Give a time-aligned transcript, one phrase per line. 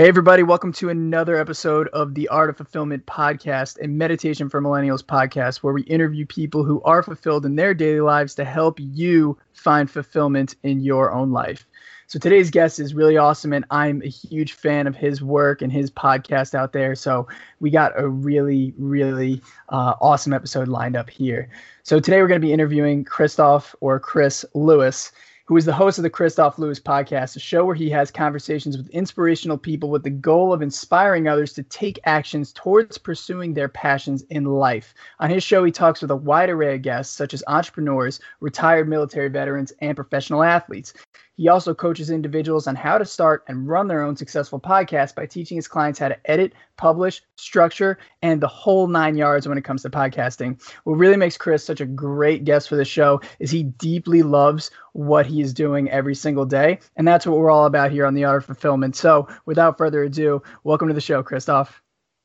[0.00, 4.62] Hey, everybody, welcome to another episode of the Art of Fulfillment podcast, a meditation for
[4.62, 8.78] millennials podcast, where we interview people who are fulfilled in their daily lives to help
[8.80, 11.66] you find fulfillment in your own life.
[12.06, 15.70] So today's guest is really awesome, and I'm a huge fan of his work and
[15.70, 16.94] his podcast out there.
[16.94, 17.28] So
[17.60, 21.50] we got a really, really uh, awesome episode lined up here.
[21.82, 25.12] So today we're going to be interviewing Kristof or Chris Lewis
[25.50, 28.76] who is the host of the Kristof Lewis podcast, a show where he has conversations
[28.76, 33.68] with inspirational people with the goal of inspiring others to take actions towards pursuing their
[33.68, 34.94] passions in life.
[35.18, 38.88] On his show, he talks with a wide array of guests, such as entrepreneurs, retired
[38.88, 40.94] military veterans, and professional athletes.
[41.40, 45.24] He also coaches individuals on how to start and run their own successful podcast by
[45.24, 49.64] teaching his clients how to edit, publish, structure, and the whole nine yards when it
[49.64, 50.62] comes to podcasting.
[50.84, 54.70] What really makes Chris such a great guest for the show is he deeply loves
[54.92, 56.80] what he is doing every single day.
[56.96, 58.94] And that's what we're all about here on the Art of Fulfillment.
[58.94, 61.70] So without further ado, welcome to the show, Kristof.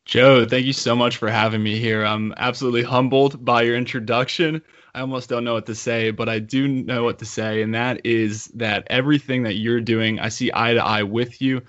[0.04, 2.04] Joe, thank you so much for having me here.
[2.04, 4.62] I'm absolutely humbled by your introduction.
[4.96, 7.76] I almost don't know what to say, but I do know what to say, and
[7.76, 11.64] that is that everything that you're doing, I see eye to eye with you.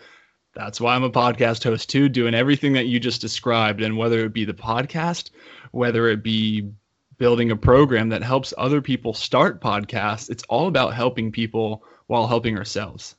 [0.55, 3.83] That's why I'm a podcast host too, doing everything that you just described.
[3.83, 5.31] And whether it be the podcast,
[5.73, 6.71] whether it be
[7.19, 12.29] building a program that helps other people start podcasts, it's all about helping people while
[12.29, 13.17] helping ourselves.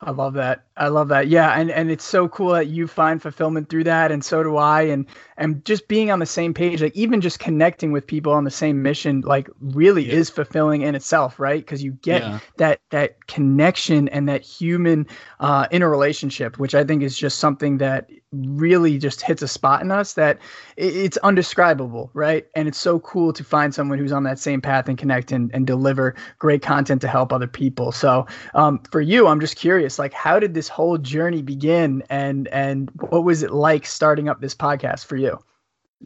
[0.00, 0.64] I love that.
[0.76, 1.28] I love that.
[1.28, 4.56] Yeah, and and it's so cool that you find fulfillment through that, and so do
[4.56, 4.82] I.
[4.82, 5.06] And
[5.36, 8.50] and just being on the same page, like even just connecting with people on the
[8.50, 10.14] same mission, like really yeah.
[10.14, 11.60] is fulfilling in itself, right?
[11.60, 12.38] Because you get yeah.
[12.58, 15.06] that that connection and that human
[15.40, 19.90] uh, interrelationship, which I think is just something that really just hits a spot in
[19.90, 20.38] us that
[20.76, 22.46] it's undescribable, right?
[22.54, 25.50] And it's so cool to find someone who's on that same path and connect and,
[25.54, 27.92] and deliver great content to help other people.
[27.92, 32.48] So um, for you, I'm just curious, like how did this whole journey begin and
[32.48, 35.33] and what was it like starting up this podcast for you?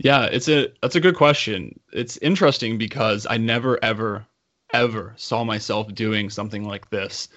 [0.01, 1.81] Yeah, it's a that's a good question.
[1.93, 4.25] It's interesting because I never ever
[4.72, 7.28] ever saw myself doing something like this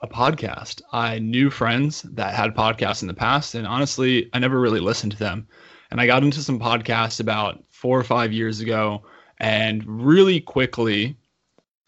[0.00, 0.80] a podcast.
[0.92, 5.10] I knew friends that had podcasts in the past, and honestly, I never really listened
[5.12, 5.48] to them.
[5.90, 9.02] And I got into some podcasts about four or five years ago,
[9.40, 11.16] and really quickly,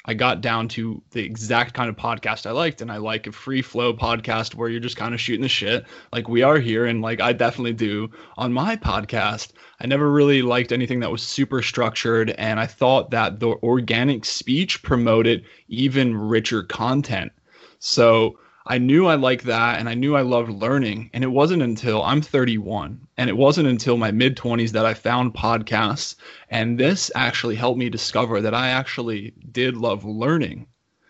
[0.06, 2.80] I got down to the exact kind of podcast I liked.
[2.80, 5.84] And I like a free flow podcast where you're just kind of shooting the shit
[6.12, 6.86] like we are here.
[6.86, 9.52] And like I definitely do on my podcast.
[9.80, 12.30] I never really liked anything that was super structured.
[12.30, 17.32] And I thought that the organic speech promoted even richer content.
[17.78, 21.10] So I knew I liked that and I knew I loved learning.
[21.12, 24.94] And it wasn't until I'm 31 and it wasn't until my mid 20s that I
[24.94, 26.16] found podcasts.
[26.50, 30.66] And this actually helped me discover that I actually did love learning,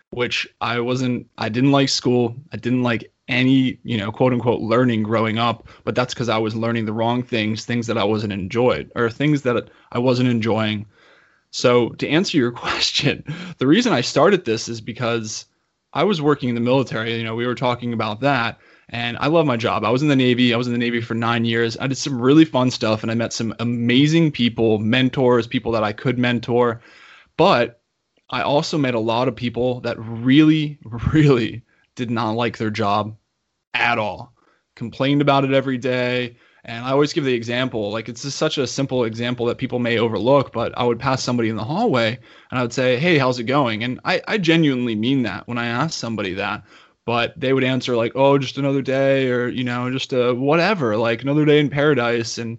[0.09, 2.35] which I wasn't, I didn't like school.
[2.51, 6.37] I didn't like any, you know, quote unquote learning growing up, but that's because I
[6.37, 10.29] was learning the wrong things, things that I wasn't enjoyed or things that I wasn't
[10.29, 10.85] enjoying.
[11.51, 13.23] So to answer your question,
[13.57, 15.45] the reason I started this is because
[15.93, 17.17] I was working in the military.
[17.17, 19.83] You know, we were talking about that, and I love my job.
[19.83, 20.53] I was in the Navy.
[20.53, 21.77] I was in the Navy for nine years.
[21.79, 25.83] I did some really fun stuff, and I met some amazing people, mentors, people that
[25.83, 26.81] I could mentor.
[27.35, 27.81] But
[28.29, 30.77] I also met a lot of people that really,
[31.13, 31.63] really
[31.97, 33.17] did not like their job
[33.73, 34.33] at all.
[34.77, 36.37] Complained about it every day,
[36.67, 39.79] and I always give the example, like it's just such a simple example that people
[39.79, 42.19] may overlook, but I would pass somebody in the hallway
[42.51, 43.83] and I would say, Hey, how's it going?
[43.83, 46.63] And I, I genuinely mean that when I ask somebody that.
[47.05, 50.97] But they would answer like, Oh, just another day or, you know, just a whatever,
[50.97, 52.37] like another day in paradise.
[52.37, 52.57] And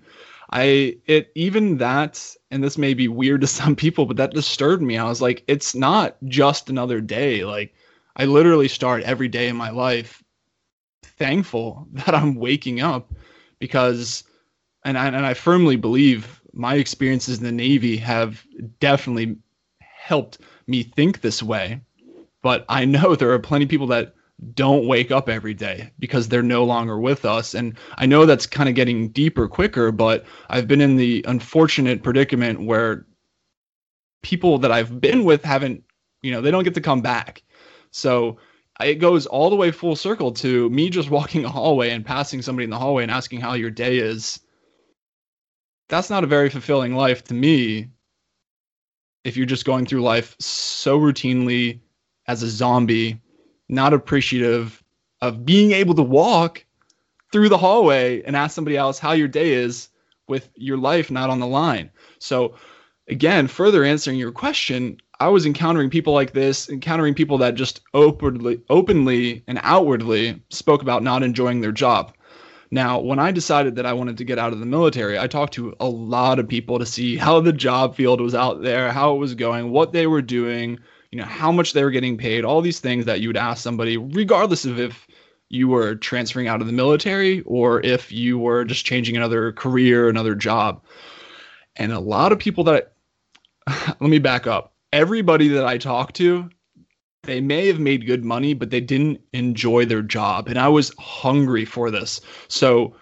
[0.51, 4.83] I it even that, and this may be weird to some people, but that disturbed
[4.83, 4.97] me.
[4.97, 7.45] I was like, it's not just another day.
[7.45, 7.75] Like
[8.19, 10.23] I literally start every day in my life
[11.03, 13.13] thankful that I'm waking up
[13.59, 14.25] because,
[14.85, 18.45] and I, and I firmly believe my experiences in the Navy have
[18.81, 19.37] definitely
[19.81, 21.81] helped me think this way.
[22.43, 24.15] But I know there are plenty of people that
[24.55, 27.55] don't wake up every day because they're no longer with us.
[27.55, 32.03] And I know that's kind of getting deeper quicker, but I've been in the unfortunate
[32.03, 33.05] predicament where
[34.23, 35.83] people that I've been with haven't,
[36.23, 37.43] you know, they don't get to come back.
[37.91, 38.39] So
[38.81, 42.43] it goes all the way full circle to me just walking a hallway and passing
[42.43, 44.41] somebody in the hallway and asking how your day is.
[45.89, 47.89] That's not a very fulfilling life to me
[49.25, 51.81] if you're just going through life so routinely
[52.27, 53.21] as a zombie,
[53.69, 54.83] not appreciative
[55.21, 56.65] of being able to walk
[57.33, 59.89] through the hallway and ask somebody else how your day is
[60.29, 61.91] with your life not on the line.
[62.19, 62.55] So,
[63.09, 67.81] again, further answering your question, I was encountering people like this, encountering people that just
[67.93, 72.15] openly, openly and outwardly spoke about not enjoying their job.
[72.71, 75.55] Now, when I decided that I wanted to get out of the military, I talked
[75.55, 79.15] to a lot of people to see how the job field was out there, how
[79.15, 80.79] it was going, what they were doing,
[81.11, 83.63] you know, how much they were getting paid, all these things that you would ask
[83.63, 85.09] somebody, regardless of if
[85.49, 90.09] you were transferring out of the military or if you were just changing another career,
[90.09, 90.85] another job.
[91.75, 92.93] And a lot of people that,
[93.67, 94.75] let me back up.
[94.93, 96.49] Everybody that I talked to,
[97.25, 100.49] they may have made good money, but they didn't enjoy their job.
[100.49, 102.21] And I was hungry for this.
[102.49, 102.95] So,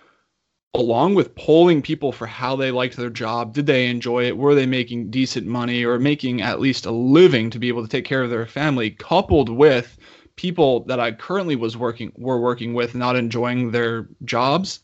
[0.74, 4.36] along with polling people for how they liked their job, did they enjoy it?
[4.36, 7.88] Were they making decent money or making at least a living to be able to
[7.88, 9.96] take care of their family, coupled with
[10.36, 14.80] people that I currently was working were working with not enjoying their jobs,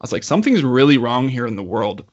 [0.00, 2.04] I was like, something's really wrong here in the world.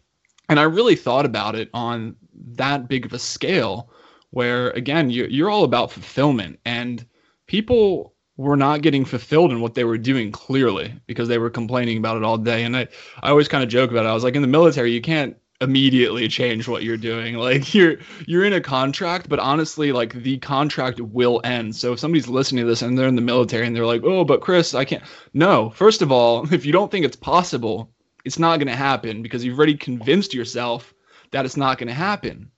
[0.50, 2.16] And I really thought about it on
[2.54, 3.90] that big of a scale
[4.32, 7.06] where again, you, you're all about fulfillment and
[7.48, 11.98] people were not getting fulfilled in what they were doing clearly because they were complaining
[11.98, 12.64] about it all day.
[12.64, 12.88] And I,
[13.24, 14.10] I always kind of joke about it.
[14.10, 17.36] I was like, in the military, you can't immediately change what you're doing.
[17.46, 21.76] Like you're you're in a contract, but honestly, like the contract will end.
[21.76, 24.26] So if somebody's listening to this and they're in the military and they're like, "Oh,
[24.26, 25.04] but Chris, I can't."
[25.34, 27.92] No, first of all, if you don't think it's possible,
[28.24, 30.95] it's not going to happen because you've already convinced yourself
[31.36, 32.50] that it's not going to happen.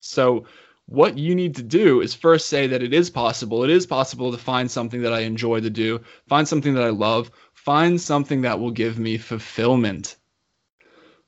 [0.00, 0.46] So
[0.86, 3.62] what you need to do is first say that it is possible.
[3.62, 6.90] It is possible to find something that I enjoy to do, find something that I
[6.90, 10.16] love, find something that will give me fulfillment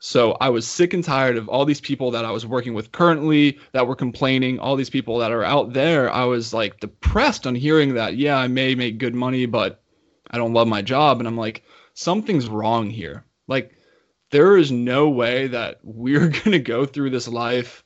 [0.04, 2.92] so I was sick and tired of all these people that I was working with
[2.92, 6.12] currently that were complaining, all these people that are out there.
[6.12, 9.82] I was like depressed on hearing that, yeah, I may make good money, but
[10.30, 11.20] I don't love my job.
[11.20, 11.62] And I'm like,
[11.94, 13.24] something's wrong here.
[13.48, 13.72] Like,
[14.30, 17.84] there is no way that we're going to go through this life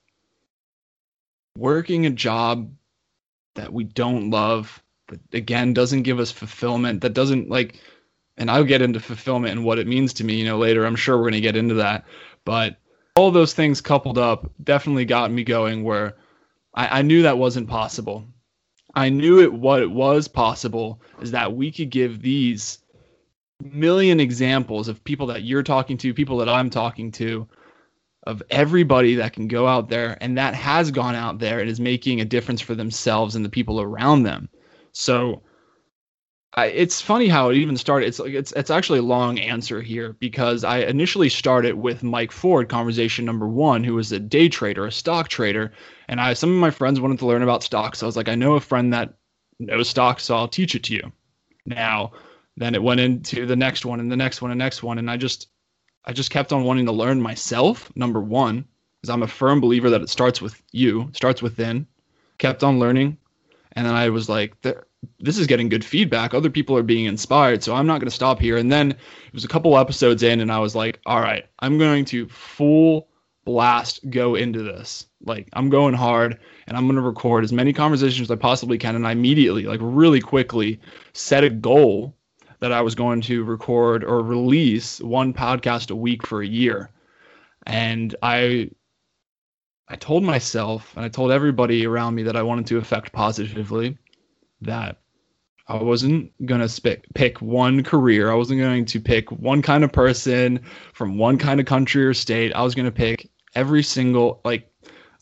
[1.56, 2.73] working a job
[3.55, 7.81] that we don't love, that again doesn't give us fulfillment, that doesn't like
[8.38, 10.87] and I'll get into fulfillment and what it means to me, you know, later.
[10.87, 12.05] I'm sure we're going to get into that.
[12.44, 12.79] But
[13.17, 16.17] all those things coupled up definitely got me going where
[16.73, 18.25] I, I knew that wasn't possible.
[18.94, 22.79] I knew it what it was possible is that we could give these
[23.62, 27.49] million examples of people that you're talking to, people that I'm talking to,
[28.25, 31.81] of everybody that can go out there and that has gone out there and is
[31.81, 34.49] making a difference for themselves and the people around them.
[34.93, 35.43] So
[36.55, 38.06] I, it's funny how it even started.
[38.06, 42.32] It's like it's it's actually a long answer here because I initially started with Mike
[42.32, 45.72] Ford, conversation number one, who was a day trader, a stock trader,
[46.08, 47.99] and I some of my friends wanted to learn about stocks.
[47.99, 49.14] So I was like, I know a friend that
[49.58, 51.12] knows stocks, so I'll teach it to you.
[51.66, 52.12] Now,
[52.58, 55.10] then it went into the next one and the next one and next one, and
[55.10, 55.49] I just
[56.05, 57.90] I just kept on wanting to learn myself.
[57.96, 58.64] Number one,
[59.00, 61.87] because I'm a firm believer that it starts with you, starts within.
[62.38, 63.19] Kept on learning,
[63.72, 66.34] and then I was like, this is getting good feedback.
[66.34, 68.56] Other people are being inspired, so I'm not going to stop here.
[68.56, 71.78] And then it was a couple episodes in, and I was like, all right, I'm
[71.78, 73.08] going to full
[73.44, 75.06] blast go into this.
[75.25, 76.38] Like, I'm going hard,
[76.69, 78.94] and I'm going to record as many conversations as I possibly can.
[78.94, 80.81] And I immediately, like, really quickly
[81.12, 82.14] set a goal
[82.60, 86.90] that I was going to record or release one podcast a week for a year.
[87.66, 88.70] And I
[89.88, 93.96] I told myself and I told everybody around me that I wanted to affect positively
[94.60, 94.99] that
[95.69, 98.31] I wasn't going to pick one career.
[98.31, 100.61] I wasn't going to pick one kind of person
[100.94, 102.54] from one kind of country or state.
[102.54, 104.71] I was going to pick every single, like,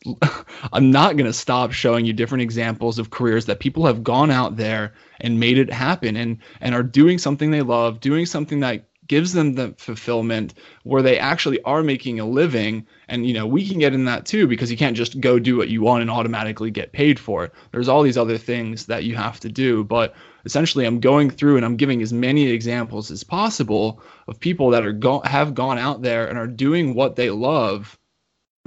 [0.73, 4.31] I'm not going to stop showing you different examples of careers that people have gone
[4.31, 8.61] out there and made it happen and, and are doing something they love, doing something
[8.61, 12.87] that gives them the fulfillment where they actually are making a living.
[13.09, 15.57] And you know we can get in that too because you can't just go do
[15.57, 17.53] what you want and automatically get paid for it.
[17.73, 19.85] There's all these other things that you have to do.
[19.85, 24.71] But essentially i'm going through and i'm giving as many examples as possible of people
[24.71, 27.99] that are go- have gone out there and are doing what they love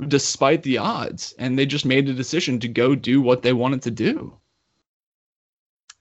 [0.08, 1.34] despite the odds.
[1.38, 4.39] And they just made a decision to go do what they wanted to do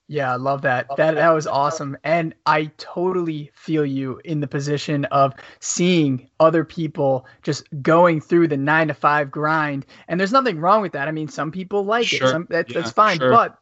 [0.09, 0.87] yeah, I love that.
[0.97, 1.97] That that was awesome.
[2.03, 8.49] And I totally feel you in the position of seeing other people just going through
[8.49, 9.85] the 9 to 5 grind.
[10.09, 11.09] And there's nothing wrong with that.
[11.09, 12.27] I mean, some people like sure.
[12.27, 12.31] it.
[12.31, 13.19] Some, that, yeah, that's fine.
[13.19, 13.31] Sure.
[13.31, 13.59] But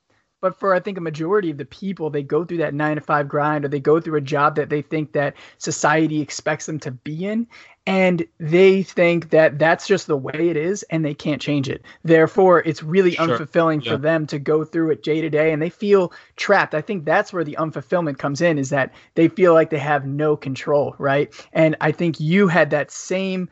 [0.46, 3.00] but for I think a majority of the people, they go through that nine to
[3.00, 6.78] five grind or they go through a job that they think that society expects them
[6.78, 7.48] to be in.
[7.84, 11.82] And they think that that's just the way it is and they can't change it.
[12.04, 13.26] Therefore, it's really sure.
[13.26, 13.90] unfulfilling yeah.
[13.90, 16.76] for them to go through it day to day and they feel trapped.
[16.76, 20.06] I think that's where the unfulfillment comes in is that they feel like they have
[20.06, 21.34] no control, right?
[21.54, 23.48] And I think you had that same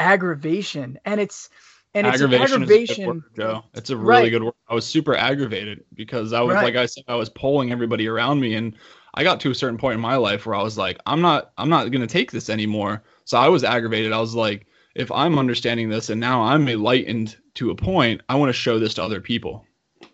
[0.00, 0.98] aggravation.
[1.04, 1.48] And it's,
[1.94, 3.06] and aggravation it's aggravation.
[3.06, 3.64] Word, Joe.
[3.74, 4.30] It's a really right.
[4.30, 4.54] good word.
[4.68, 6.64] I was super aggravated because I was right.
[6.64, 8.76] like I said, I was polling everybody around me, and
[9.14, 11.52] I got to a certain point in my life where I was like, I'm not
[11.56, 13.02] I'm not going to take this anymore.
[13.24, 14.12] So I was aggravated.
[14.12, 18.34] I was like, if I'm understanding this and now I'm enlightened to a point, I
[18.34, 19.64] want to show this to other people.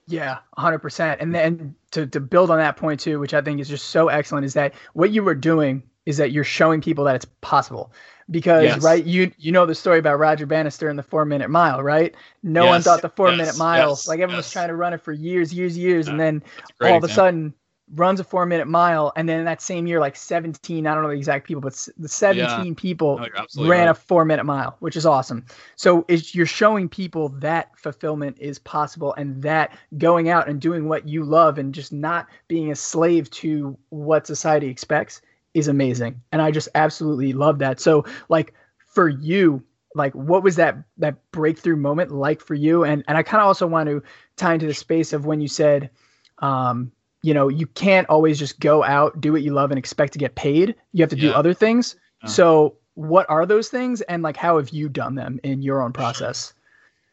[0.07, 1.17] Yeah, 100%.
[1.21, 4.09] And then to, to build on that point too, which I think is just so
[4.09, 7.93] excellent, is that what you were doing is that you're showing people that it's possible.
[8.31, 8.83] Because yes.
[8.83, 12.15] right, you you know the story about Roger Bannister and the four minute mile, right?
[12.45, 12.71] No yes.
[12.71, 13.39] one thought the four yes.
[13.39, 16.13] minute mile, like everyone was trying to run it for years, years, years, yeah.
[16.13, 16.43] and then
[16.81, 17.55] all of a sudden
[17.95, 21.03] runs a four minute mile and then in that same year like 17 i don't
[21.03, 22.73] know the exact people but the 17 yeah.
[22.77, 23.89] people no, ran right.
[23.89, 25.45] a four minute mile which is awesome
[25.77, 30.89] so it's, you're showing people that fulfillment is possible and that going out and doing
[30.89, 35.21] what you love and just not being a slave to what society expects
[35.55, 38.55] is amazing and i just absolutely love that so like
[38.87, 39.63] for you
[39.95, 43.47] like what was that that breakthrough moment like for you and and i kind of
[43.47, 44.03] also want to
[44.37, 45.91] tie into the space of when you said
[46.39, 46.93] um
[47.23, 50.19] you know, you can't always just go out, do what you love, and expect to
[50.19, 50.75] get paid.
[50.93, 51.31] You have to yeah.
[51.31, 51.95] do other things.
[52.23, 52.29] Uh-huh.
[52.29, 55.93] So, what are those things, and like, how have you done them in your own
[55.93, 56.53] process?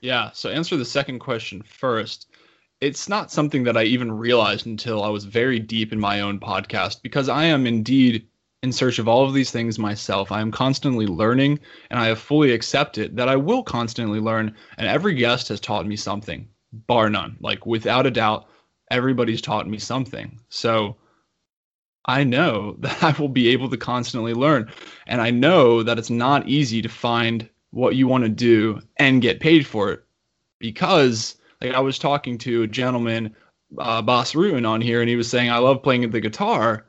[0.02, 0.32] Yeah.
[0.34, 2.27] So, answer the second question first.
[2.80, 6.40] It's not something that I even realized until I was very deep in my own
[6.40, 8.28] podcast because I am indeed
[8.62, 10.32] in search of all of these things myself.
[10.32, 14.56] I am constantly learning and I have fully accepted that I will constantly learn.
[14.78, 17.38] And every guest has taught me something, bar none.
[17.40, 18.48] Like, without a doubt,
[18.92, 20.40] everybody's taught me something.
[20.50, 20.98] So
[22.06, 24.72] I know that I will be able to constantly learn.
[25.08, 29.22] And I know that it's not easy to find what you want to do and
[29.22, 30.04] get paid for it
[30.60, 33.36] because like I was talking to a gentleman,
[33.78, 36.86] uh, Bas Rutten on here, and he was saying, I love playing the guitar.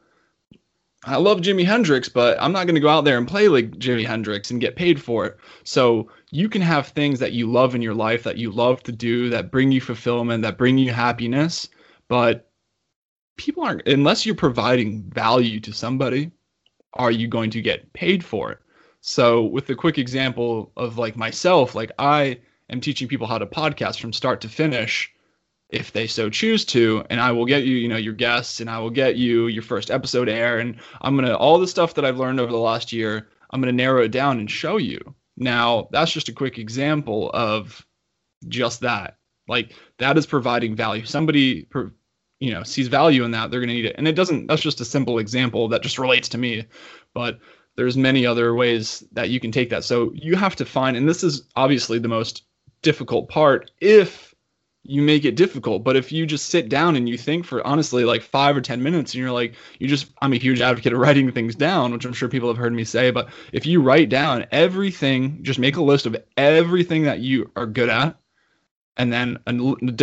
[1.05, 3.71] I love Jimi Hendrix, but I'm not going to go out there and play like
[3.79, 5.37] Jimi Hendrix and get paid for it.
[5.65, 8.93] So you can have things that you love in your life that you love to
[8.93, 11.69] do that bring you fulfillment, that bring you happiness,
[12.09, 12.49] but
[13.39, 16.31] people aren't unless you're providing value to somebody
[16.95, 18.59] are you going to get paid for it
[19.01, 22.37] so with the quick example of like myself like i
[22.71, 25.13] am teaching people how to podcast from start to finish
[25.71, 28.71] if they so choose to and i will get you you know your guests and
[28.71, 32.05] i will get you your first episode air and i'm to all the stuff that
[32.05, 35.15] i've learned over the last year i'm to narrow it down and show you.
[35.37, 37.85] Now that's just a quick example of
[38.49, 39.17] just that.
[39.47, 41.05] Like that is providing value.
[41.05, 41.69] Somebody
[42.41, 43.97] you know sees value in that they're to need it.
[43.99, 46.67] And it doesn't that's just a simple example that just relates to me
[47.15, 47.39] but
[47.77, 49.85] there's many other ways that you can take that.
[49.85, 52.43] So you have to find and this is obviously the most
[52.83, 54.35] difficult part if
[54.85, 58.05] you make it difficult but if you just sit down and you think for honestly
[58.05, 60.99] like five or ten minutes and you're like you just i'm a huge advocate of
[60.99, 64.09] writing things down which i'm sure people have heard me say but if you write
[64.09, 68.19] down everything just make a list of everything that you are good at
[68.99, 69.53] and then a,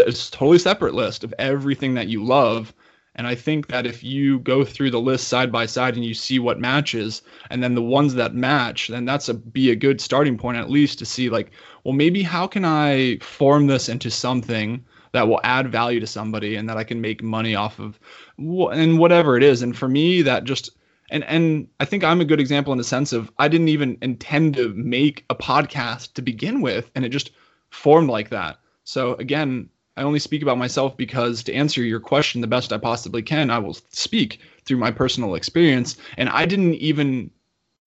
[0.08, 2.74] a totally separate list of everything that you love.
[3.16, 6.14] And I think that if you go through the list side by side and you
[6.14, 10.02] see what matches, and then the ones that match, then that's a be a good
[10.02, 11.52] starting point at least to see like,
[11.84, 16.58] well, maybe how can I form this into something that will add value to somebody
[16.58, 17.98] and that I can make money off of,
[18.38, 19.62] and whatever it is.
[19.62, 20.72] And for me, that just
[21.10, 23.98] and and I think I'm a good example in the sense of I didn't even
[24.02, 27.32] intend to make a podcast to begin with, and it just
[27.70, 28.58] formed like that.
[28.84, 32.78] So again, I only speak about myself because to answer your question the best I
[32.78, 35.98] possibly can, I will speak through my personal experience.
[36.18, 37.32] And I didn't even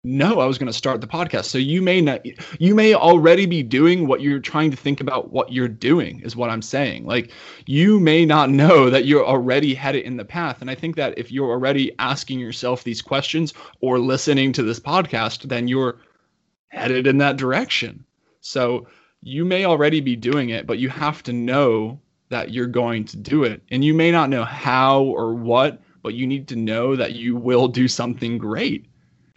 [0.04, 1.46] know I was going to start the podcast.
[1.46, 2.24] So you may not,
[2.60, 6.36] you may already be doing what you're trying to think about what you're doing, is
[6.36, 7.04] what I'm saying.
[7.04, 7.30] Like
[7.66, 10.62] you may not know that you're already headed in the path.
[10.62, 14.80] And I think that if you're already asking yourself these questions or listening to this
[14.80, 15.98] podcast, then you're
[16.68, 18.04] headed in that direction.
[18.40, 18.86] So
[19.22, 23.16] you may already be doing it, but you have to know that you're going to
[23.16, 23.62] do it.
[23.70, 27.36] And you may not know how or what, but you need to know that you
[27.36, 28.86] will do something great.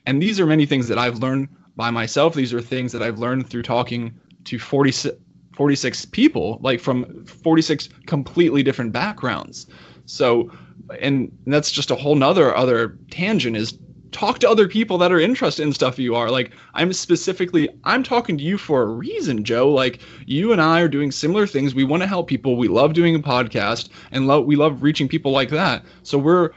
[0.05, 2.33] And these are many things that I've learned by myself.
[2.33, 4.13] These are things that I've learned through talking
[4.45, 5.15] to 46,
[5.55, 9.67] 46 people, like from 46 completely different backgrounds.
[10.05, 10.51] So,
[10.99, 13.77] and that's just a whole nother other tangent is
[14.11, 16.29] talk to other people that are interested in stuff you are.
[16.29, 19.71] Like i'm specifically i'm talking to you for a reason joe.
[19.71, 21.73] Like you and i are doing similar things.
[21.75, 22.55] We want to help people.
[22.57, 25.83] We love doing a podcast and love we love reaching people like that.
[26.03, 26.51] So we're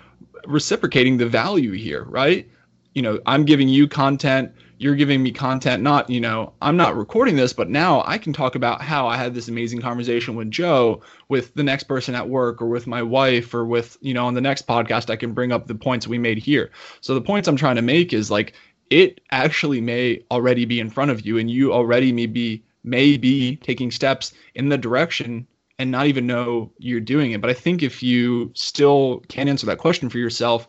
[0.47, 2.49] reciprocating the value here right?
[2.95, 6.97] You know i'm giving you content you're giving me content not you know i'm not
[6.97, 10.51] recording this but now i can talk about how i had this amazing conversation with
[10.51, 14.27] joe with the next person at work or with my wife or with you know
[14.27, 16.71] on the next podcast i can bring up the points we made here.
[17.01, 18.55] So the points i'm trying to make is like
[18.91, 23.17] it actually may already be in front of you and you already may be may
[23.17, 25.47] be taking steps in the direction
[25.79, 27.41] and not even know you're doing it.
[27.41, 30.69] But i think if you still can't answer that question for yourself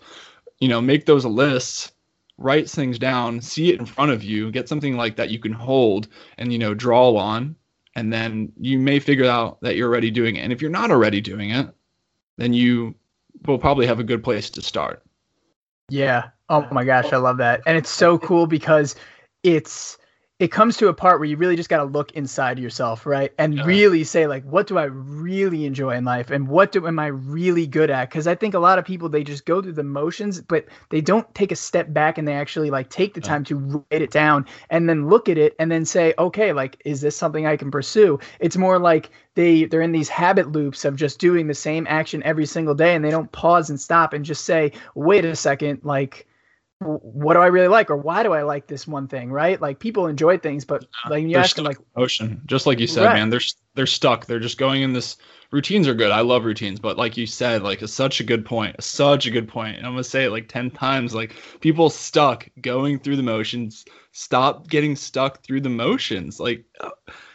[0.60, 1.92] you know, make those lists,
[2.38, 5.54] write things down, see it in front of you, get something like that you can
[5.54, 7.56] hold and, you know, draw on.
[7.96, 10.42] And then you may figure out that you're already doing it.
[10.42, 11.70] And if you're not already doing it,
[12.38, 12.96] then you
[13.46, 15.04] will probably have a good place to start.
[15.89, 16.30] Yeah.
[16.50, 17.62] Oh my gosh, I love that.
[17.65, 18.96] And it's so cool because
[19.44, 19.98] it's
[20.38, 23.32] it comes to a part where you really just got to look inside yourself, right?
[23.38, 23.65] And yeah.
[23.65, 27.08] really say like what do I really enjoy in life and what do am I
[27.08, 28.12] really good at?
[28.12, 31.00] Cuz I think a lot of people they just go through the motions but they
[31.00, 34.12] don't take a step back and they actually like take the time to write it
[34.12, 37.56] down and then look at it and then say, "Okay, like is this something I
[37.56, 41.54] can pursue?" It's more like they they're in these habit loops of just doing the
[41.54, 45.24] same action every single day and they don't pause and stop and just say, "Wait
[45.24, 46.27] a second, like
[46.86, 49.60] what do I really like or why do I like this one thing, right?
[49.60, 53.06] Like people enjoy things, but like you ask them like ocean, just like you said,
[53.06, 53.13] right.
[53.13, 53.42] man, they're
[53.74, 54.25] they're stuck.
[54.25, 55.18] They're just going in this
[55.51, 56.12] routines are good.
[56.12, 58.82] I love routines, but like you said, like it's such a good point.
[58.84, 59.77] Such a good point.
[59.77, 61.15] And I'm gonna say it like 10 times.
[61.15, 63.86] Like people stuck going through the motions.
[64.12, 66.39] Stop getting stuck through the motions.
[66.39, 66.65] Like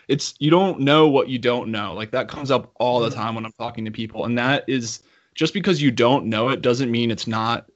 [0.09, 1.95] it's you don't know what you don't know.
[1.95, 3.15] Like that comes up all the mm.
[3.15, 4.25] time when I'm talking to people.
[4.25, 5.01] And that is
[5.35, 7.67] just because you don't know it doesn't mean it's not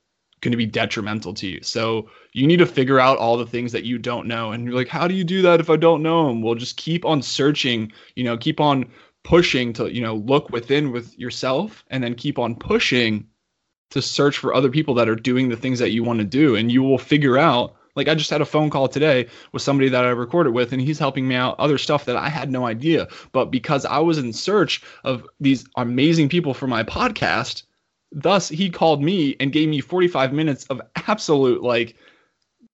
[0.44, 1.60] going to be detrimental to you.
[1.62, 4.52] So you need to figure out all the things that you don't know.
[4.52, 6.42] And you're like, how do you do that if I don't know them?
[6.42, 8.84] Well, just keep on searching, you know, keep on
[9.24, 13.26] pushing to, you know, look within with yourself and then keep on pushing
[13.90, 16.56] to search for other people that are doing the things that you want to do.
[16.56, 19.88] And you will figure out, like I just had a phone call today with somebody
[19.88, 22.66] that I recorded with, and he's helping me out other stuff that I had no
[22.66, 23.06] idea.
[23.32, 27.62] But because I was in search of these amazing people for my podcast,
[28.14, 31.96] Thus, he called me and gave me 45 minutes of absolute like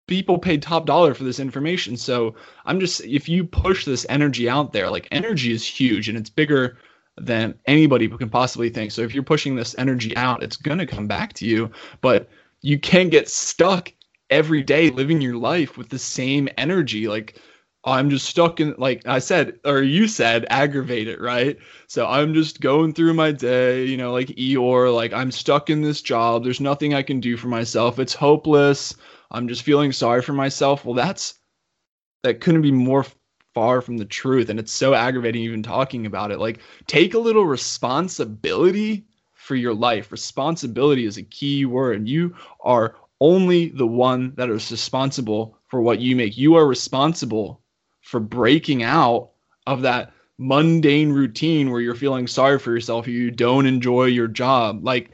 [0.06, 1.96] people paid top dollar for this information.
[1.96, 2.34] So
[2.66, 6.28] I'm just if you push this energy out there, like energy is huge and it's
[6.28, 6.76] bigger
[7.16, 8.92] than anybody can possibly think.
[8.92, 11.70] So if you're pushing this energy out, it's gonna come back to you.
[12.02, 12.28] But
[12.60, 13.92] you can't get stuck
[14.28, 17.08] every day living your life with the same energy.
[17.08, 17.40] Like
[17.82, 21.56] I'm just stuck in, like I said, or you said, aggravated, right?
[21.86, 25.80] So I'm just going through my day, you know, like Eeyore, like I'm stuck in
[25.80, 26.44] this job.
[26.44, 27.98] There's nothing I can do for myself.
[27.98, 28.94] It's hopeless.
[29.30, 30.84] I'm just feeling sorry for myself.
[30.84, 31.38] Well, that's,
[32.22, 33.06] that couldn't be more
[33.54, 34.50] far from the truth.
[34.50, 36.38] And it's so aggravating even talking about it.
[36.38, 40.12] Like, take a little responsibility for your life.
[40.12, 42.06] Responsibility is a key word.
[42.06, 46.36] You are only the one that is responsible for what you make.
[46.36, 47.62] You are responsible
[48.00, 49.30] for breaking out
[49.66, 54.84] of that mundane routine where you're feeling sorry for yourself you don't enjoy your job.
[54.84, 55.10] Like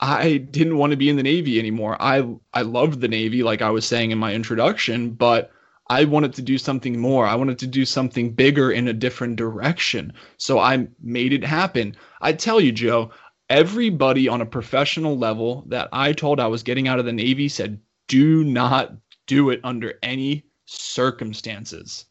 [0.00, 1.96] i didn't want to be in the navy anymore.
[2.00, 5.50] I i loved the navy like i was saying in my introduction but
[5.88, 7.26] i wanted to do something more.
[7.26, 10.12] I wanted to do something bigger in a different direction.
[10.38, 11.94] So i made it happen.
[12.20, 13.10] I tell you joe
[13.50, 17.48] everybody on a professional level that i told i was getting out of the navy
[17.48, 17.78] said
[18.08, 18.92] do not
[19.26, 22.06] do it under any circumstances.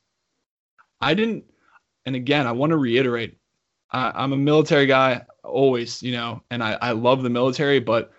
[1.01, 1.45] I didn't,
[2.05, 3.37] and again, I want to reiterate
[3.91, 8.11] I, am a military guy always, you know, and I, I love the military, but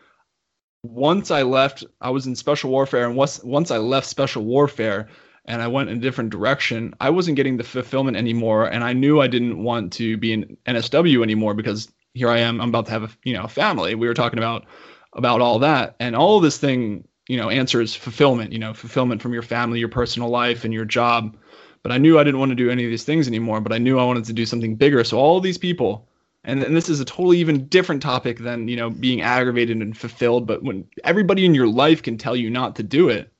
[0.83, 5.09] once I left, I was in special warfare, and once once I left special warfare
[5.47, 8.93] and I went in a different direction, I wasn't getting the fulfillment anymore, and I
[8.93, 12.87] knew I didn't want to be in NSW anymore because here I am, I'm about
[12.87, 13.95] to have a you know a family.
[13.95, 14.67] We were talking about
[15.15, 19.23] about all that, and all this thing you know answer is fulfillment you know fulfillment
[19.23, 21.37] from your family your personal life and your job.
[21.83, 23.79] But i knew i didn't want to do any of these things anymore but i
[23.79, 25.03] knew i wanted to do something bigger.
[25.05, 26.09] So all these people
[26.45, 29.97] and, and this is a totally even different topic than you know being aggravated and
[29.97, 33.33] fulfilled but when everybody in your life can tell you not to do it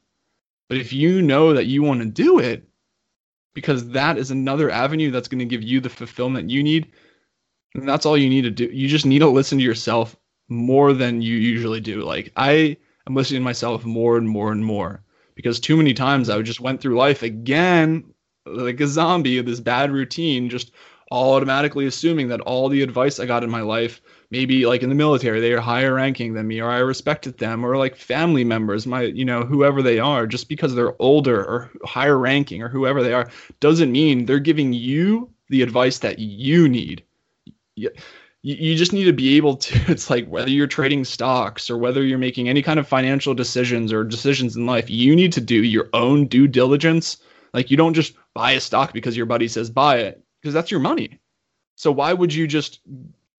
[0.69, 2.67] but if you know that you want to do it
[3.55, 6.91] because that is another avenue that's going to give you the fulfillment you need
[7.75, 8.65] and that's all you need to do.
[8.67, 10.17] You just need to listen to yourself
[10.49, 12.03] more than you usually do.
[12.03, 12.77] Like i
[13.07, 15.03] I'm listening to myself more and more and more.
[15.35, 18.05] Because too many times I just went through life again
[18.47, 20.73] like a zombie this bad routine, just
[21.11, 24.95] automatically assuming that all the advice I got in my life, maybe like in the
[24.95, 28.87] military, they are higher ranking than me, or I respected them, or like family members,
[28.87, 33.03] my, you know, whoever they are, just because they're older or higher ranking or whoever
[33.03, 37.05] they are, doesn't mean they're giving you the advice that you need
[38.43, 41.79] you, you just need to be able to it's like whether you're trading stocks or
[41.79, 45.41] whether you're making any kind of financial decisions or decisions in life you need to
[45.41, 47.19] do your own due diligence
[47.55, 50.71] like you don't just buy a stock because your buddy says buy it because that's
[50.71, 51.19] your money
[51.77, 52.81] so why would you just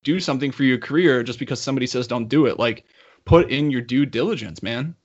[0.03, 2.85] do something for your career just because somebody says don't do it like
[3.25, 4.95] put in your due diligence man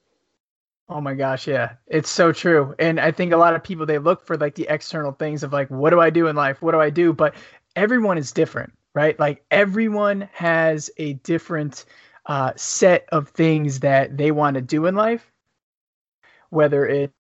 [0.91, 1.75] Oh my gosh, yeah.
[1.87, 2.75] It's so true.
[2.79, 5.53] And I think a lot of people they look for like the external things of
[5.53, 6.63] like what do I do in life?
[6.63, 7.13] What do I do?
[7.13, 7.35] But
[7.77, 9.19] everyone is different right?
[9.19, 11.85] Like everyone has a different
[12.27, 15.31] uh, set of things that they want to do in life,
[16.51, 17.13] whether it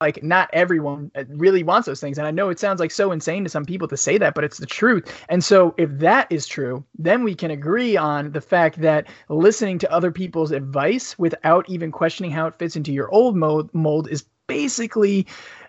[0.00, 3.12] like not everyone uh, really wants those things and i know it sounds like so
[3.12, 6.26] insane to some people to say that but it's the truth and so if that
[6.30, 11.18] is true then we can agree on the fact that listening to other people's advice
[11.18, 15.26] without even questioning how it fits into your old mold, mold is basically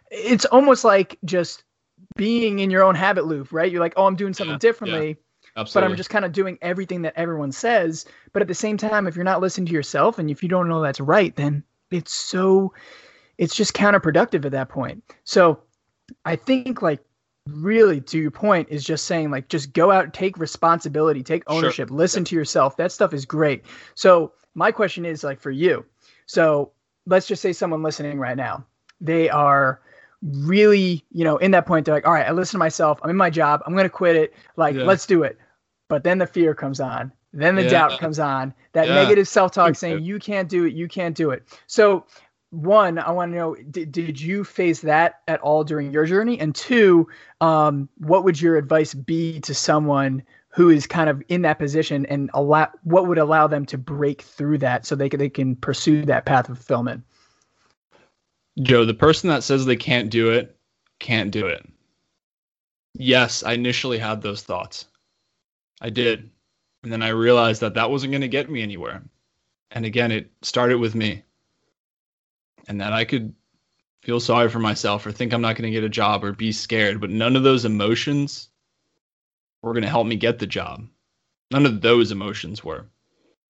[0.09, 1.63] it's almost like just
[2.15, 5.09] being in your own habit loop right you're like oh i'm doing something yeah, differently
[5.09, 5.15] yeah.
[5.57, 5.85] Absolutely.
[5.85, 8.05] But I'm just kind of doing everything that everyone says.
[8.31, 10.69] But at the same time, if you're not listening to yourself and if you don't
[10.69, 12.73] know that's right, then it's so
[13.37, 15.03] it's just counterproductive at that point.
[15.25, 15.59] So
[16.23, 17.03] I think like
[17.47, 21.89] really to your point is just saying like just go out take responsibility take ownership
[21.89, 21.97] sure.
[21.97, 22.25] listen yeah.
[22.25, 25.83] to yourself that stuff is great so my question is like for you
[26.27, 26.71] so
[27.07, 28.63] let's just say someone listening right now
[28.99, 29.81] they are
[30.21, 32.99] really you know in that point they're like all right i listen to myself.
[33.03, 33.61] I'm in my job.
[33.65, 34.33] I'm going to quit it.
[34.55, 34.83] Like yeah.
[34.83, 35.37] let's do it.
[35.87, 37.11] But then the fear comes on.
[37.33, 37.69] Then the yeah.
[37.69, 38.53] doubt comes on.
[38.73, 40.73] That negative self-talk saying you can't do it.
[40.73, 41.43] You can't do it.
[41.67, 42.05] So
[42.51, 46.39] one, I want to know did, did you face that at all during your journey?
[46.39, 47.07] And two,
[47.39, 52.05] um, what would your advice be to someone who is kind of in that position
[52.07, 55.55] and allow what would allow them to break through that so they can, they can
[55.55, 57.03] pursue that path of fulfillment?
[58.59, 60.57] Joe, the person that says they can't do it
[60.99, 61.67] can't do it.
[62.93, 64.85] Yes, I initially had those thoughts.
[65.81, 66.29] I did.
[66.83, 69.03] And then I realized that that wasn't going to get me anywhere.
[69.71, 71.23] And again, it started with me
[72.67, 73.33] and that I could
[74.03, 76.51] feel sorry for myself or think I'm not going to get a job or be
[76.51, 76.99] scared.
[76.99, 78.49] But none of those emotions
[79.61, 80.87] were going to help me get the job.
[81.51, 82.87] None of those emotions were.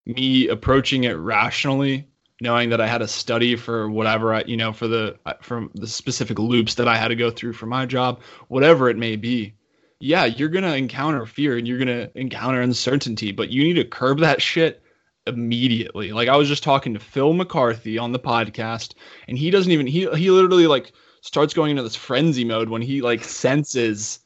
[0.05, 2.07] Me approaching it rationally,
[2.41, 5.71] knowing that I had to study for whatever I, you know, for the uh, from
[5.75, 9.15] the specific loops that I had to go through for my job, whatever it may
[9.15, 9.53] be.
[9.99, 14.19] Yeah, you're to encounter fear and you're to encounter uncertainty, but you need to curb
[14.19, 14.81] that shit
[15.27, 16.11] immediately.
[16.11, 18.95] Like I was just talking to Phil McCarthy on the podcast,
[19.27, 22.81] and he doesn't even he he literally like starts going into this frenzy mode when
[22.81, 24.19] he like senses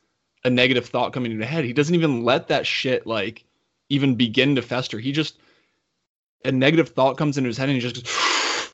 [0.46, 1.66] a negative thought coming into head.
[1.66, 3.44] He doesn't even let that shit like
[3.90, 5.00] even begin to fester.
[5.00, 5.38] He just
[6.44, 8.74] a negative thought comes into his head and he just goes,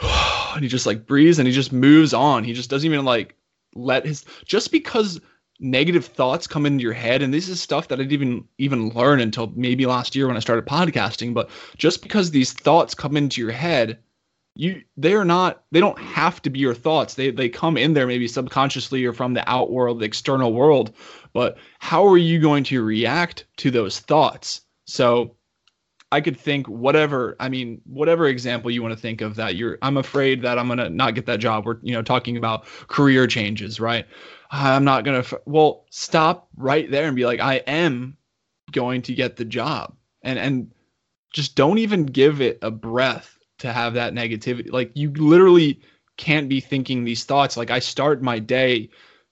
[0.54, 2.44] and he just like breathes and he just moves on.
[2.44, 3.36] He just doesn't even like
[3.74, 5.20] let his just because
[5.60, 8.90] negative thoughts come into your head and this is stuff that i didn't even even
[8.90, 13.16] learn until maybe last year when i started podcasting but just because these thoughts come
[13.16, 13.98] into your head
[14.56, 17.94] you they are not they don't have to be your thoughts they they come in
[17.94, 20.92] there maybe subconsciously or from the out world the external world
[21.32, 25.36] but how are you going to react to those thoughts so
[26.12, 29.78] I could think whatever, I mean, whatever example you want to think of that you're,
[29.80, 31.64] I'm afraid that I'm going to not get that job.
[31.64, 34.04] We're, you know, talking about career changes, right?
[34.50, 38.18] I'm not going to, well, stop right there and be like, I am
[38.72, 39.96] going to get the job.
[40.22, 40.70] And, and
[41.32, 44.70] just don't even give it a breath to have that negativity.
[44.70, 45.80] Like you literally
[46.18, 47.56] can't be thinking these thoughts.
[47.56, 48.90] Like I start my day,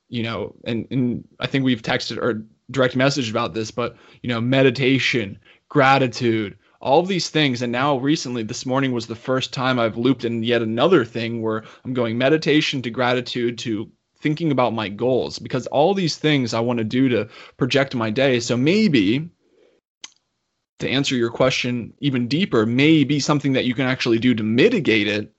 [0.09, 4.31] you know, and, and I think we've texted or direct message about this, but, you
[4.31, 5.39] know, meditation,
[5.69, 7.63] gratitude, all of these things.
[7.63, 11.43] And now, recently, this morning was the first time I've looped in yet another thing
[11.43, 13.91] where I'm going meditation to gratitude to
[14.21, 18.11] thinking about my goals because all these things I want to do to project my
[18.11, 18.41] day.
[18.41, 19.31] So maybe
[20.79, 25.09] to answer your question even deeper, maybe something that you can actually do to mitigate
[25.09, 25.33] it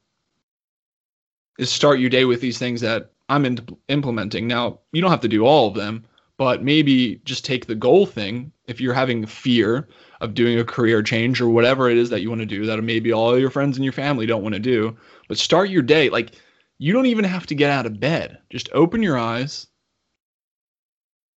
[1.60, 4.47] is start your day with these things that I'm in- implementing.
[4.47, 6.06] Now, you don't have to do all of them,
[6.38, 8.51] but maybe just take the goal thing.
[8.67, 9.88] If you're having fear
[10.22, 12.82] of doing a career change or whatever it is that you want to do that
[12.82, 14.96] maybe all your friends and your family don't want to do.
[15.28, 16.10] But start your day.
[16.10, 16.36] Like
[16.78, 18.38] you don't even have to get out of bed.
[18.52, 19.68] Just open your eyes.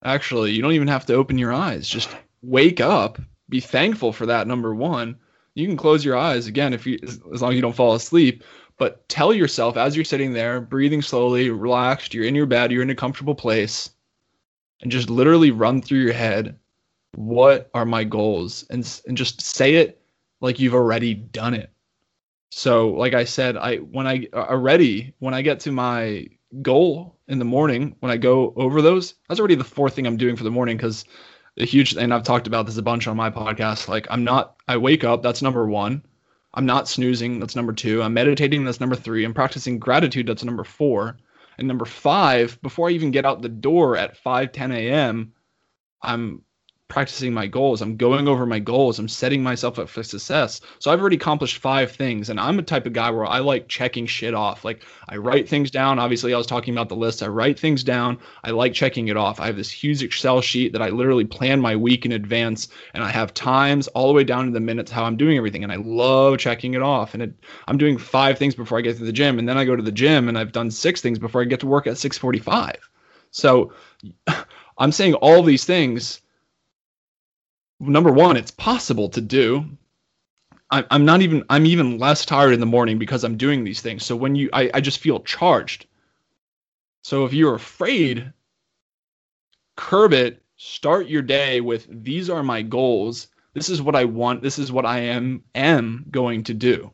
[0.05, 1.89] Actually, you don't even have to open your eyes.
[1.89, 3.19] Just wake up.
[3.49, 5.17] Be thankful for that number 1.
[5.55, 8.45] You can close your eyes again if you as long as you don't fall asleep,
[8.77, 12.83] but tell yourself as you're sitting there, breathing slowly, relaxed, you're in your bed, you're
[12.83, 13.91] in a comfortable place,
[14.83, 16.59] and just literally run through your head
[17.17, 18.65] what are my goals?
[18.71, 20.01] And and just say it
[20.41, 21.71] like you've already done it.
[22.55, 26.29] So like i said i when i uh, already when i get to my
[26.63, 30.17] goal in the morning when i go over those that's already the fourth thing i'm
[30.17, 31.05] doing for the morning because
[31.59, 34.55] a huge and i've talked about this a bunch on my podcast like i'm not
[34.69, 36.05] i wake up that's number one.
[36.57, 38.01] I'm not snoozing that's number two.
[38.01, 39.25] I'm meditating that's number three.
[39.25, 41.19] I'm practicing gratitude that's number four.
[41.59, 45.33] And number five before i even get out the door at 5 10 a.m
[46.03, 46.44] i'm
[46.89, 47.81] practicing my goals.
[47.81, 48.99] I'm going over my goals.
[48.99, 50.61] I'm setting myself up for success.
[50.79, 52.29] So I've already accomplished five things.
[52.29, 54.65] And I'm a type of guy where I like checking shit off.
[54.65, 55.99] Like I write things down.
[55.99, 57.23] Obviously, I was talking about the list.
[57.23, 58.19] I write things down.
[58.45, 59.41] I like checking it off.
[59.41, 62.69] I have this huge Excel sheet that I literally plan my week in advance.
[62.93, 65.65] And I have times all the way down to the minutes how I'm doing everything.
[65.65, 67.15] And I love checking it off.
[67.15, 67.33] And it,
[67.67, 69.39] I'm doing five things before I get to the gym.
[69.39, 71.61] And then I go to the gym and I've done six things before I get
[71.61, 72.77] to work at 645.
[73.31, 73.73] So
[74.79, 76.21] I'm saying all these things
[77.81, 79.65] number one, it's possible to do.
[80.71, 83.81] I, I'm not even I'm even less tired in the morning because I'm doing these
[83.81, 84.05] things.
[84.05, 85.87] So when you I, I just feel charged.
[87.03, 88.33] So if you're afraid,
[89.77, 93.29] curb it, start your day with these are my goals.
[93.53, 94.43] This is what I want.
[94.43, 96.91] This is what I am am going to do.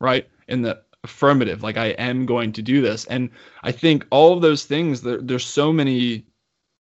[0.00, 0.28] Right?
[0.48, 3.04] In the affirmative, like I am going to do this.
[3.06, 3.30] And
[3.62, 6.26] I think all of those things, there, there's so many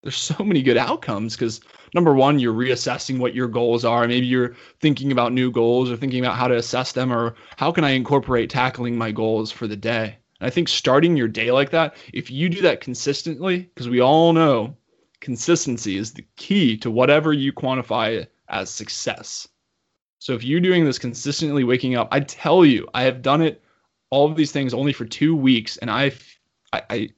[0.04, 1.60] there's so many good outcomes because
[1.94, 4.08] number one, you're reassessing what your goals are.
[4.08, 7.72] Maybe you're thinking about new goals or thinking about how to assess them or how
[7.72, 10.18] can I incorporate tackling my goals for the day.
[10.40, 14.02] And I think starting your day like that, if you do that consistently, because we
[14.02, 14.76] all know
[15.20, 19.48] consistency is the key to whatever you quantify as success.
[20.20, 23.64] So if you're doing this consistently, waking up, I tell you, I have done it
[24.10, 26.12] all of these things only for two weeks, and I
[26.72, 27.10] I,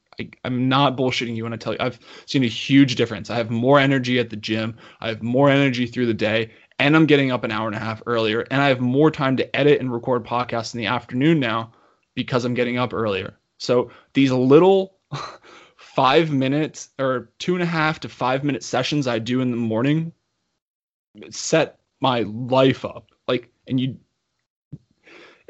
[0.44, 3.30] I'm not bullshitting you when I tell you I've seen a huge difference.
[3.30, 4.78] I have more energy at the gym.
[5.00, 7.80] I have more energy through the day, and I'm getting up an hour and a
[7.80, 8.46] half earlier.
[8.52, 11.72] And I have more time to edit and record podcasts in the afternoon now
[12.16, 13.38] because I'm getting up earlier.
[13.58, 14.96] So these little
[15.78, 19.58] five minutes or two and a half to five minute sessions I do in the
[19.58, 20.12] morning
[21.30, 23.12] set my life up.
[23.28, 23.98] Like, and you,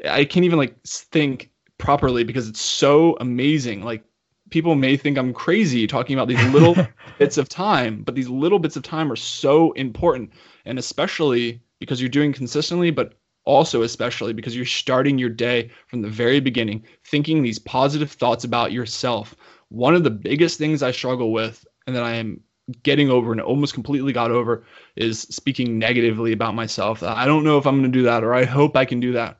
[0.08, 3.82] I can't even like think properly because it's so amazing.
[3.82, 4.04] Like
[4.52, 6.76] people may think I'm crazy talking about these little
[7.18, 10.32] bits of time, but these little bits of time are so important.
[10.64, 16.02] And especially because you're doing consistently, but also especially because you're starting your day from
[16.02, 19.34] the very beginning, thinking these positive thoughts about yourself.
[19.68, 22.40] One of the biggest things I struggle with and that I am
[22.82, 27.02] getting over and almost completely got over is speaking negatively about myself.
[27.02, 29.12] I don't know if I'm going to do that or I hope I can do
[29.12, 29.38] that.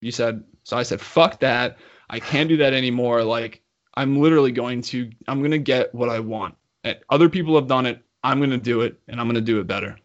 [0.00, 1.78] You said, so I said, fuck that.
[2.10, 3.22] I can't do that anymore.
[3.22, 3.62] Like
[3.94, 6.54] I'm literally going to I'm going to get what I want.
[7.10, 8.02] Other people have done it.
[8.24, 9.98] I'm going to do it and I'm going to do it better.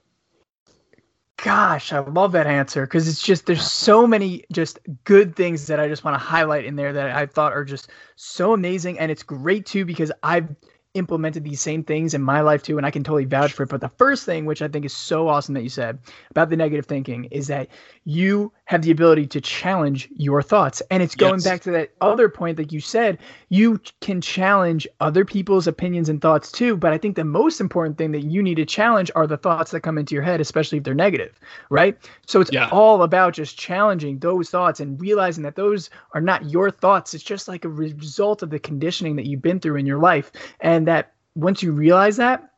[1.38, 5.80] Gosh, I love that answer because it's just there's so many just good things that
[5.80, 9.12] I just want to highlight in there that I thought are just so amazing and
[9.12, 10.48] it's great too because I've
[10.94, 13.70] implemented these same things in my life too, and I can totally vouch for it.
[13.70, 16.56] But the first thing, which I think is so awesome that you said about the
[16.56, 17.70] negative thinking, is that
[18.06, 20.82] you have the ability to challenge your thoughts.
[20.90, 21.44] And it's going yes.
[21.44, 26.20] back to that other point that you said, you can challenge other people's opinions and
[26.20, 26.76] thoughts too.
[26.76, 29.70] But I think the most important thing that you need to challenge are the thoughts
[29.72, 31.96] that come into your head, especially if they're negative, right?
[32.26, 32.68] So it's yeah.
[32.72, 37.14] all about just challenging those thoughts and realizing that those are not your thoughts.
[37.14, 40.32] It's just like a result of the conditioning that you've been through in your life.
[40.62, 42.50] And that once you realize that,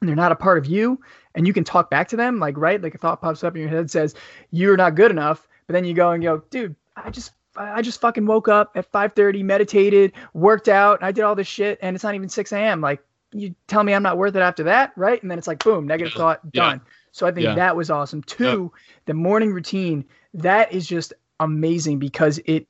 [0.00, 1.00] and they're not a part of you,
[1.34, 3.62] and you can talk back to them, like right, like a thought pops up in
[3.62, 4.14] your head says
[4.50, 8.00] you're not good enough, but then you go and go, dude, I just I just
[8.00, 12.04] fucking woke up at 5:30, meditated, worked out, I did all this shit, and it's
[12.04, 12.80] not even 6 a.m.
[12.80, 13.00] Like
[13.32, 15.20] you tell me I'm not worth it after that, right?
[15.20, 16.70] And then it's like boom, negative thought, yeah.
[16.70, 16.80] done.
[17.12, 17.54] So I think yeah.
[17.54, 18.22] that was awesome.
[18.22, 18.72] Two,
[19.06, 22.66] the morning routine, that is just amazing because it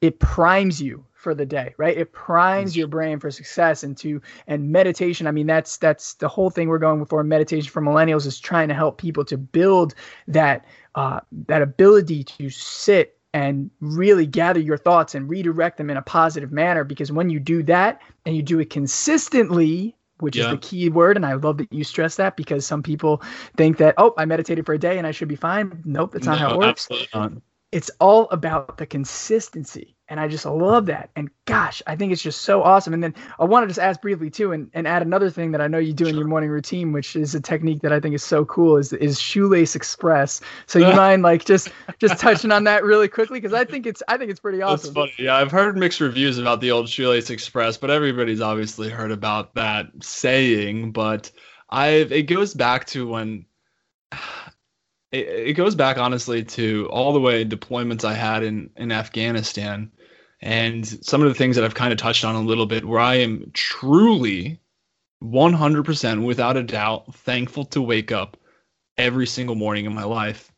[0.00, 1.96] it primes you for the day, right?
[1.96, 5.26] It primes your brain for success and to and meditation.
[5.26, 7.24] I mean, that's that's the whole thing we're going for.
[7.24, 9.94] Meditation for millennials is trying to help people to build
[10.28, 15.96] that uh, that ability to sit and really gather your thoughts and redirect them in
[15.96, 16.84] a positive manner.
[16.84, 20.44] Because when you do that and you do it consistently, which yeah.
[20.44, 21.16] is the key word.
[21.16, 23.22] And I love that you stress that because some people
[23.56, 25.82] think that, oh, I meditated for a day and I should be fine.
[25.84, 26.88] Nope, that's not no, how it works.
[27.72, 31.10] It's all about the consistency and I just love that.
[31.16, 32.94] And gosh, I think it's just so awesome.
[32.94, 35.60] And then I want to just ask briefly too, and, and add another thing that
[35.60, 38.14] I know you do in your morning routine, which is a technique that I think
[38.14, 40.40] is so cool, is is shoelace express.
[40.68, 44.04] So you mind like just just touching on that really quickly because I think it's
[44.06, 44.94] I think it's pretty awesome.
[44.94, 45.26] That's funny.
[45.26, 49.56] Yeah, I've heard mixed reviews about the old shoelace express, but everybody's obviously heard about
[49.56, 50.92] that saying.
[50.92, 51.32] But
[51.70, 53.46] I've it goes back to when
[55.10, 59.90] it, it goes back honestly to all the way deployments I had in in Afghanistan,
[60.44, 63.00] and some of the things that I've kind of touched on a little bit, where
[63.00, 64.60] I am truly
[65.22, 68.36] 100% without a doubt thankful to wake up
[68.98, 70.52] every single morning in my life.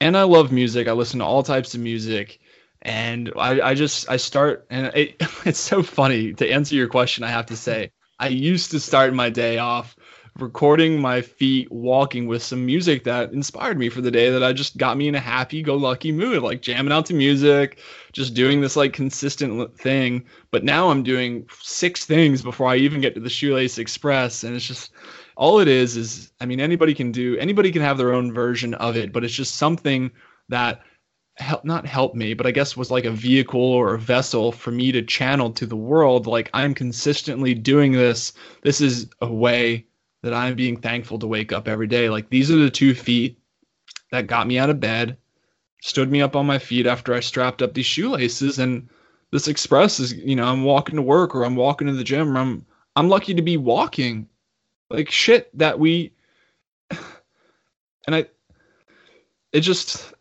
[0.00, 0.88] And I love music.
[0.88, 2.40] I listen to all types of music.
[2.82, 7.22] And I, I just I start and it, it's so funny to answer your question.
[7.22, 9.94] I have to say I used to start my day off
[10.38, 14.52] recording my feet walking with some music that inspired me for the day that I
[14.52, 17.78] just got me in a happy go lucky mood, like jamming out to music,
[18.12, 20.24] just doing this like consistent thing.
[20.50, 24.42] But now I'm doing six things before I even get to the Shoelace Express.
[24.42, 24.90] And it's just
[25.36, 28.74] all it is is, I mean, anybody can do, anybody can have their own version
[28.74, 30.10] of it, but it's just something
[30.48, 30.80] that
[31.36, 34.70] help not help me but i guess was like a vehicle or a vessel for
[34.70, 39.84] me to channel to the world like i'm consistently doing this this is a way
[40.24, 42.08] that i'm being thankful to wake up every day.
[42.08, 43.38] Like these are the two feet
[44.10, 45.18] that got me out of bed
[45.82, 48.88] stood me up on my feet after i strapped up these shoelaces and
[49.32, 52.34] this express is you know i'm walking to work or i'm walking to the gym
[52.34, 52.64] or i'm
[52.96, 54.26] i'm lucky to be walking.
[54.90, 56.12] Like shit that we
[56.90, 58.26] and i
[59.52, 60.14] it just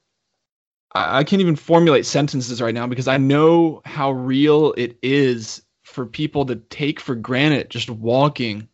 [0.96, 6.06] I can't even formulate sentences right now because I know how real it is for
[6.06, 8.68] people to take for granted just walking,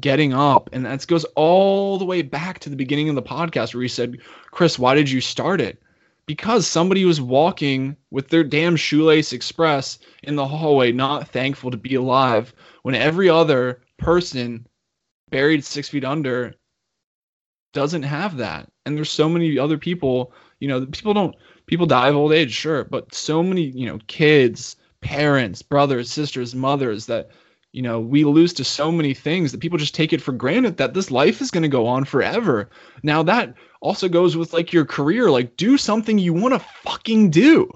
[0.00, 0.70] getting up.
[0.72, 3.88] And that goes all the way back to the beginning of the podcast where you
[3.88, 4.18] said,
[4.50, 5.82] Chris, why did you start it?
[6.26, 11.76] Because somebody was walking with their damn shoelace express in the hallway, not thankful to
[11.76, 14.66] be alive, when every other person
[15.30, 16.54] buried six feet under
[17.74, 18.70] doesn't have that.
[18.86, 20.32] And there's so many other people
[20.64, 23.98] you know, people don't people die of old age, sure, but so many, you know,
[24.06, 27.28] kids, parents, brothers, sisters, mothers that
[27.74, 30.76] you know, we lose to so many things that people just take it for granted
[30.76, 32.70] that this life is going to go on forever.
[33.02, 37.30] Now that also goes with like your career, like do something you want to fucking
[37.30, 37.68] do.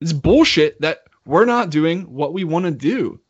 [0.00, 3.20] It's bullshit that we're not doing what we want to do.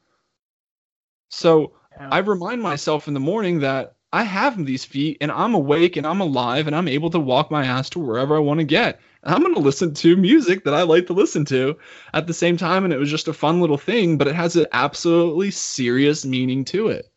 [1.30, 2.10] So yeah.
[2.12, 6.07] I remind myself in the morning that I have these feet and I'm awake and
[6.07, 9.01] I'm alive and I'm able to walk my ass to wherever I want to get.
[9.22, 11.79] And I'm going to listen to music that I like to listen to
[12.12, 12.85] at the same time.
[12.85, 16.64] And it was just a fun little thing, but it has an absolutely serious meaning
[16.66, 17.11] to it.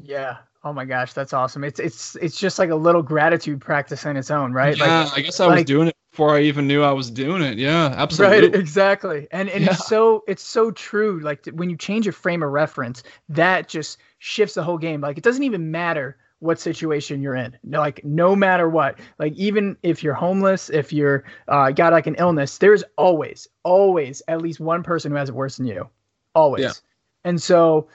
[0.00, 0.36] Yeah.
[0.62, 1.64] Oh my gosh, that's awesome.
[1.64, 4.76] It's it's it's just like a little gratitude practice in its own, right?
[4.76, 7.10] Yeah, like, I guess I like, was doing it before I even knew I was
[7.10, 7.58] doing it.
[7.58, 8.48] Yeah, absolutely.
[8.48, 9.28] Right, exactly.
[9.32, 9.72] And and yeah.
[9.72, 11.20] it's so it's so true.
[11.20, 15.02] Like when you change your frame of reference, that just shifts the whole game.
[15.02, 17.54] Like it doesn't even matter what situation you're in.
[17.64, 22.16] Like no matter what, like even if you're homeless, if you're uh, got like an
[22.18, 25.86] illness, there's always, always at least one person who has it worse than you,
[26.34, 26.62] always.
[26.62, 26.72] Yeah.
[27.24, 27.88] And so,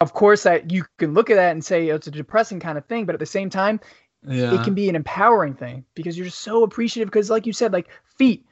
[0.00, 2.78] of course, that you can look at that and say oh, it's a depressing kind
[2.78, 3.80] of thing, but at the same time,
[4.26, 4.54] yeah.
[4.54, 7.08] it can be an empowering thing because you're just so appreciative.
[7.08, 8.46] Because, like you said, like feet.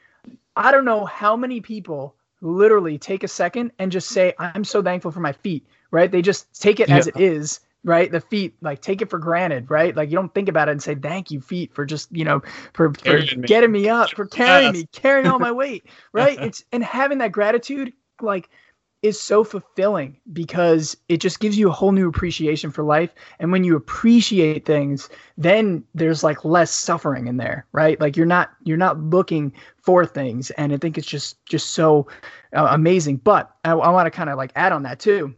[0.57, 4.83] I don't know how many people literally take a second and just say, "I'm so
[4.83, 6.11] thankful for my feet." Right?
[6.11, 6.99] They just take it yeah.
[6.99, 8.11] as it is right?
[8.11, 9.95] The feet, like take it for granted, right?
[9.97, 12.43] Like you don't think about it and say, thank you, feet, for just, you know,
[12.75, 14.83] for, for getting me up, for carrying yes.
[14.83, 16.39] me, carrying all my weight, right?
[16.39, 18.49] it's and having that gratitude, like
[19.03, 23.15] is so fulfilling because it just gives you a whole new appreciation for life.
[23.39, 28.01] And when you appreciate things, then there's like less suffering in there, right?
[28.01, 32.09] Like you're not you're not looking for things, and I think it's just just so
[32.57, 33.19] uh, amazing.
[33.19, 35.35] But I, I want to kind of like add on that too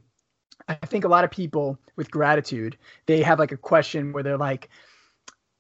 [0.71, 4.39] I think a lot of people with gratitude, they have like a question where they're
[4.39, 4.69] like,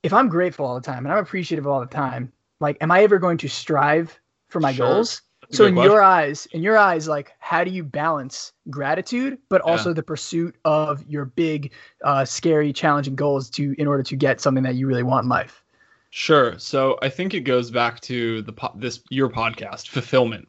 [0.04, 3.02] if I'm grateful all the time and I'm appreciative all the time, like, am I
[3.02, 4.86] ever going to strive for my sure.
[4.86, 5.22] goals?
[5.52, 5.90] So in question.
[5.90, 9.94] your eyes, in your eyes, like, how do you balance gratitude, but also yeah.
[9.94, 11.72] the pursuit of your big,
[12.04, 15.28] uh, scary, challenging goals to in order to get something that you really want in
[15.28, 15.64] life?
[16.10, 16.58] Sure.
[16.58, 20.46] So I think it goes back to the po- this your podcast, fulfillment.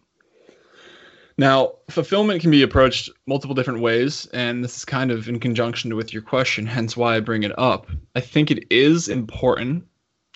[1.37, 5.95] Now, fulfillment can be approached multiple different ways, and this is kind of in conjunction
[5.95, 7.87] with your question, hence why I bring it up.
[8.15, 9.85] I think it is important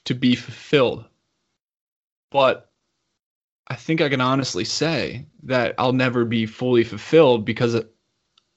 [0.05, 1.05] to be fulfilled,
[2.31, 2.64] but
[3.67, 7.81] I think I can honestly say that I'll never be fully fulfilled because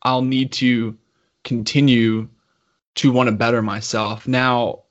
[0.03, 0.99] I'll need to
[1.45, 2.29] continue
[2.97, 4.29] to want to better myself.
[4.29, 4.83] Now,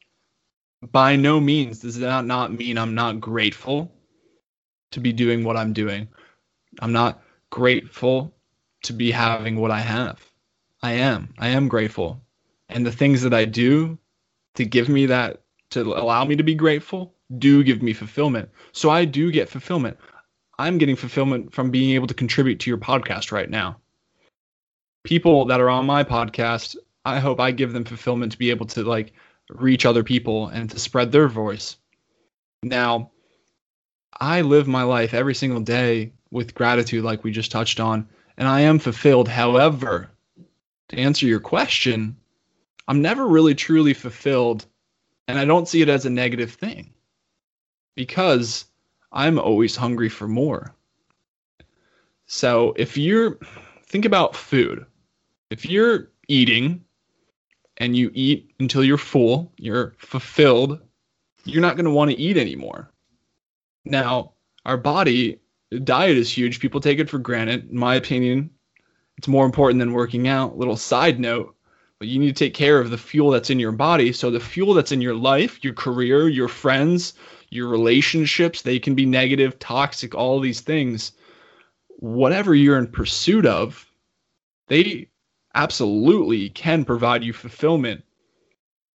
[0.82, 3.91] by no means does that not mean I'm not grateful
[4.91, 6.08] to be doing what I'm doing.
[6.80, 8.34] I'm not grateful
[8.84, 10.23] to be having what I have.
[10.82, 11.34] I am.
[11.38, 12.21] I am grateful.
[12.69, 13.97] And the things that I do
[14.56, 18.50] to give me that, to allow me to be grateful, do give me fulfillment.
[18.72, 19.98] So I do get fulfillment.
[20.60, 23.78] I'm getting fulfillment from being able to contribute to your podcast right now.
[25.04, 26.75] People that are on my podcast,
[27.06, 29.13] I hope I give them fulfillment to be able to like
[29.50, 31.78] reach other people and to spread their voice.
[32.63, 33.12] Now,
[34.19, 38.48] I live my life every single day with gratitude, like we just touched on, and
[38.48, 39.28] I am fulfilled.
[39.28, 40.10] However,
[40.90, 42.17] to answer your question,
[42.88, 44.65] I'm never really truly fulfilled,
[45.28, 46.94] and I don't see it as a negative thing
[47.98, 48.65] because
[49.12, 50.73] I'm always hungry for more.
[52.27, 53.39] So if you're,
[53.87, 54.85] think about food.
[55.50, 56.83] If you're eating
[57.77, 60.79] and you eat until you're full, you're fulfilled,
[61.43, 62.91] you're not going to want to eat anymore.
[63.83, 64.33] Now,
[64.65, 65.39] our body,
[65.83, 66.60] diet is huge.
[66.60, 67.69] People take it for granted.
[67.71, 68.52] In my opinion,
[69.17, 70.58] it's more important than working out.
[70.58, 71.56] Little side note,
[71.98, 74.12] but you need to take care of the fuel that's in your body.
[74.12, 77.13] So the fuel that's in your life, your career, your friends,
[77.50, 81.13] your relationships, they can be negative, toxic, all these things.
[82.00, 83.85] Whatever you're in pursuit of,
[84.67, 85.10] they
[85.56, 88.04] absolutely can provide you fulfillment,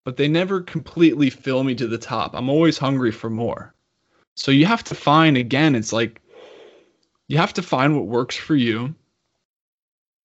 [0.05, 2.33] but they never completely fill me to the top.
[2.33, 3.73] I'm always hungry for more.
[4.35, 6.21] So you have to find again, it's like
[7.27, 8.95] you have to find what works for you.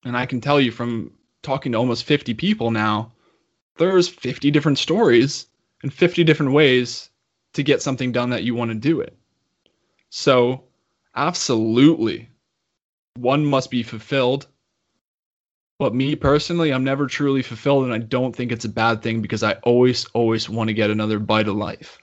[0.05, 1.13] And I can tell you from
[1.43, 3.13] talking to almost 50 people now,
[3.77, 5.47] there's 50 different stories
[5.83, 7.11] and 50 different ways
[7.59, 9.17] to get something done that you want to do it.
[10.11, 10.65] So,
[11.15, 12.31] absolutely,
[13.17, 14.47] one must be fulfilled.
[15.79, 19.21] But me personally, I'm never truly fulfilled, and I don't think it's a bad thing
[19.21, 21.99] because I always, always want to get another bite of life.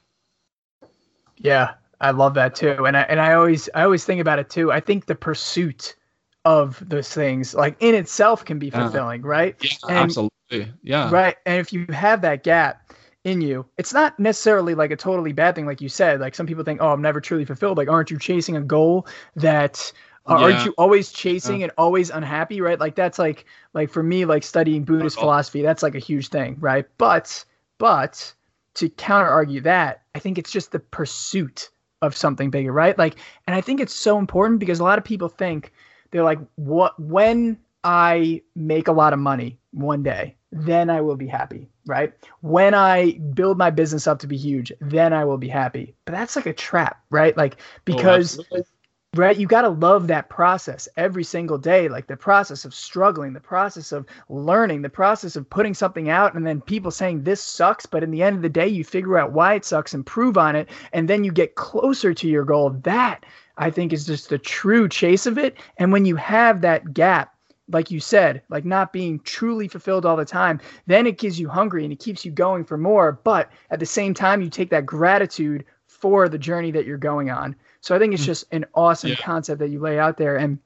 [1.38, 4.50] Yeah, I love that too, and I and I always I always think about it
[4.50, 4.72] too.
[4.72, 5.96] I think the pursuit
[6.44, 9.28] of those things, like in itself, can be fulfilling, yeah.
[9.28, 9.56] right?
[9.62, 10.74] Yeah, and, absolutely.
[10.84, 11.10] Yeah.
[11.12, 12.85] Right, and if you have that gap,
[13.26, 13.66] in you.
[13.78, 16.22] It's not necessarily like a totally bad thing, like you said.
[16.22, 17.78] Like some people think, oh, I'm never truly fulfilled.
[17.78, 19.92] Like, aren't you chasing a goal that
[20.30, 20.44] uh, yeah.
[20.46, 21.66] aren't you always chasing yeah.
[21.66, 22.80] and always unhappy, right?
[22.80, 26.56] Like that's like like for me, like studying Buddhist philosophy, that's like a huge thing,
[26.60, 26.86] right?
[26.98, 27.44] But
[27.78, 28.34] but
[28.76, 31.70] to counter argue that, I think it's just the pursuit
[32.02, 32.98] of something bigger, right?
[32.98, 33.16] Like,
[33.48, 35.72] and I think it's so important because a lot of people think
[36.12, 41.16] they're like, what when I make a lot of money one day, then I will
[41.16, 42.14] be happy, right?
[42.42, 45.96] When I build my business up to be huge, then I will be happy.
[46.06, 47.36] But that's like a trap, right?
[47.38, 48.62] Like oh, because oh,
[49.16, 53.34] right, you got to love that process every single day, like the process of struggling,
[53.34, 57.42] the process of learning, the process of putting something out and then people saying this
[57.42, 60.38] sucks, but in the end of the day you figure out why it sucks, improve
[60.38, 62.72] on it, and then you get closer to your goal.
[62.84, 63.26] That
[63.58, 65.58] I think is just the true chase of it.
[65.78, 67.35] And when you have that gap
[67.70, 71.50] like you said, like not being truly fulfilled all the time, then it gives you
[71.50, 73.20] hungry and it keeps you going for more.
[73.24, 77.30] But at the same time, you take that gratitude for the journey that you're going
[77.30, 77.56] on.
[77.82, 78.28] So I think it's mm.
[78.28, 79.16] just an awesome yeah.
[79.16, 80.38] concept that you lay out there.
[80.38, 80.60] And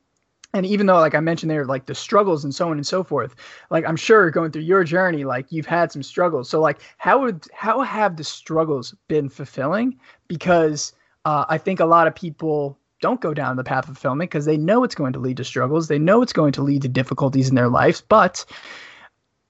[0.53, 3.03] and even though like I mentioned there, like the struggles and so on and so
[3.03, 3.35] forth,
[3.69, 6.49] like I'm sure going through your journey, like you've had some struggles.
[6.49, 9.99] So like how would how have the struggles been fulfilling?
[10.27, 10.93] Because
[11.25, 14.45] uh, I think a lot of people don't go down the path of fulfillment because
[14.45, 15.87] they know it's going to lead to struggles.
[15.87, 18.01] They know it's going to lead to difficulties in their lives.
[18.01, 18.45] But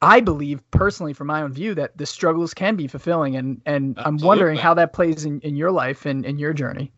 [0.02, 3.36] I believe personally, from my own view, that the struggles can be fulfilling.
[3.36, 6.92] And, and I'm wondering how that plays in, in your life and in your journey.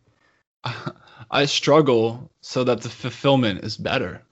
[1.30, 4.22] I struggle so that the fulfillment is better.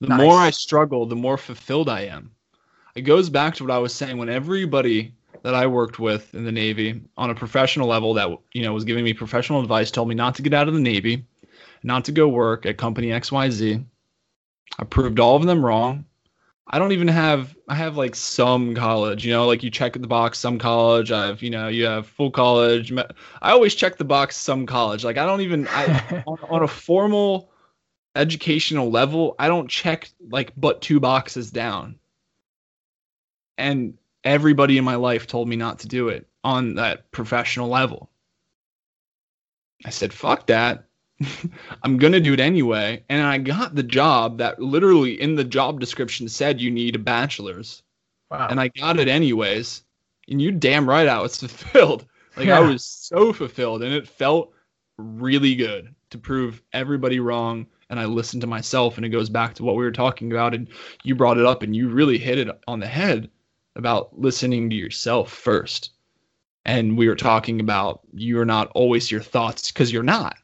[0.00, 0.20] The nice.
[0.20, 2.32] more I struggle, the more fulfilled I am.
[2.94, 6.44] It goes back to what I was saying when everybody that I worked with in
[6.44, 10.08] the Navy on a professional level that you know was giving me professional advice told
[10.08, 11.24] me not to get out of the Navy
[11.82, 13.84] not to go work at company XYZ.
[14.78, 16.04] I proved all of them wrong.
[16.68, 20.06] I don't even have I have like some college, you know, like you check the
[20.06, 21.12] box some college.
[21.12, 22.92] I have, you know, you have full college.
[22.92, 25.04] I always check the box some college.
[25.04, 27.50] Like I don't even I on, on a formal
[28.16, 31.98] educational level, I don't check like but two boxes down.
[33.58, 38.10] And everybody in my life told me not to do it on that professional level.
[39.84, 40.85] I said, fuck that.
[41.82, 43.04] I'm going to do it anyway.
[43.08, 46.98] And I got the job that literally in the job description said you need a
[46.98, 47.82] bachelor's.
[48.30, 48.48] Wow.
[48.50, 49.82] And I got it anyways.
[50.28, 52.06] And you damn right I was fulfilled.
[52.36, 52.58] Like yeah.
[52.58, 54.52] I was so fulfilled and it felt
[54.98, 57.66] really good to prove everybody wrong.
[57.88, 60.54] And I listened to myself and it goes back to what we were talking about.
[60.54, 60.68] And
[61.04, 63.30] you brought it up and you really hit it on the head
[63.76, 65.90] about listening to yourself first.
[66.64, 70.36] And we were talking about you're not always your thoughts because you're not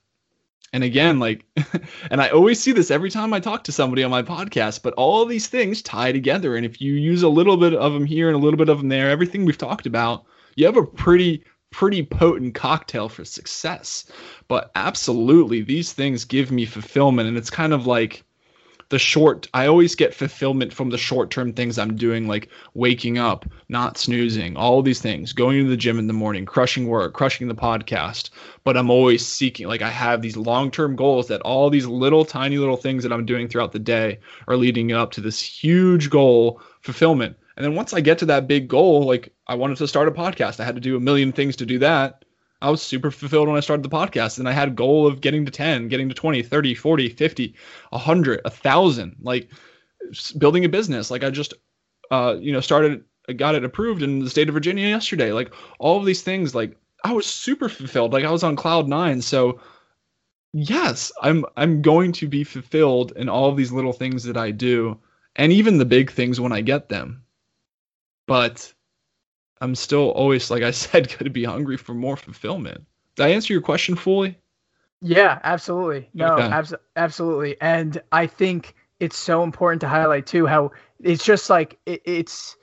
[0.72, 1.44] and again, like,
[2.10, 4.94] and I always see this every time I talk to somebody on my podcast, but
[4.94, 6.56] all these things tie together.
[6.56, 8.78] And if you use a little bit of them here and a little bit of
[8.78, 10.24] them there, everything we've talked about,
[10.56, 14.10] you have a pretty, pretty potent cocktail for success.
[14.48, 17.28] But absolutely, these things give me fulfillment.
[17.28, 18.24] And it's kind of like,
[18.92, 23.16] the short i always get fulfillment from the short term things i'm doing like waking
[23.16, 27.14] up not snoozing all these things going to the gym in the morning crushing work
[27.14, 28.28] crushing the podcast.
[28.64, 32.26] But i'm always seeking like i have these long term goals that all these little
[32.26, 36.10] tiny little things that i'm doing throughout the day are leading up to this huge
[36.10, 37.34] goal fulfillment.
[37.56, 40.10] And then once i get to that big goal like i wanted to start a
[40.10, 40.60] podcast.
[40.60, 42.26] I had to do a million things to do that
[42.62, 45.20] I was super fulfilled when I started the podcast and I had a goal of
[45.20, 47.54] getting to 10, getting to 20, 30, 40, 50,
[47.90, 49.50] 100, 1000, like
[50.38, 51.10] building a business.
[51.10, 51.54] Like I just
[52.12, 53.04] uh, you know, started
[53.36, 55.32] got it approved in the state of Virginia yesterday.
[55.32, 58.12] Like all of these things, like I was super fulfilled.
[58.12, 59.22] Like I was on cloud nine.
[59.22, 59.60] So
[60.52, 64.50] yes, I'm I'm going to be fulfilled in all of these little things that I
[64.50, 64.98] do,
[65.36, 67.24] and even the big things when I get them.
[68.26, 68.72] But
[69.62, 72.84] I'm still always, like I said, going to be hungry for more fulfillment.
[73.16, 74.36] Did I answer your question fully?
[75.00, 76.10] Yeah, absolutely.
[76.14, 76.42] No, okay.
[76.42, 77.60] abs- absolutely.
[77.60, 82.56] And I think it's so important to highlight too how it's just like it, it's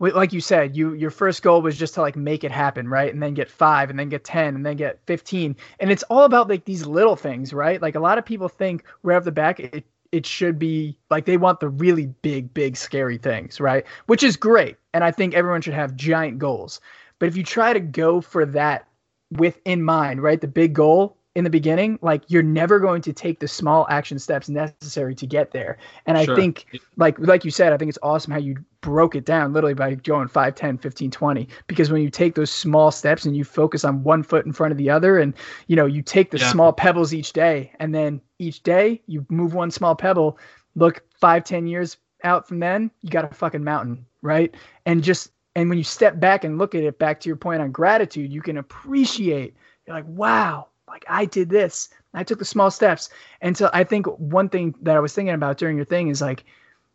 [0.00, 3.12] like you said, you your first goal was just to like make it happen, right?
[3.12, 6.24] And then get five, and then get ten, and then get fifteen, and it's all
[6.24, 7.80] about like these little things, right?
[7.80, 9.84] Like a lot of people think right off the back, it
[10.14, 13.84] it should be like they want the really big, big, scary things, right?
[14.06, 16.80] Which is great, and I think everyone should have giant goals.
[17.18, 18.86] But if you try to go for that
[19.32, 23.12] with in mind, right, the big goal, in the beginning, like you're never going to
[23.12, 25.78] take the small action steps necessary to get there.
[26.06, 26.66] And I think
[26.96, 29.94] like like you said, I think it's awesome how you broke it down literally by
[29.94, 33.84] going 5, 10, 15, 20 because when you take those small steps and you focus
[33.84, 35.34] on one foot in front of the other and
[35.66, 36.50] you know, you take the yeah.
[36.52, 40.38] small pebbles each day and then each day you move one small pebble,
[40.76, 44.54] look five, ten years out from then, you got a fucking mountain, right?
[44.86, 47.60] And just and when you step back and look at it back to your point
[47.60, 49.56] on gratitude, you can appreciate
[49.86, 51.88] you're like, wow, like I did this.
[52.14, 53.10] I took the small steps.
[53.40, 56.22] And so I think one thing that I was thinking about during your thing is
[56.22, 56.44] like,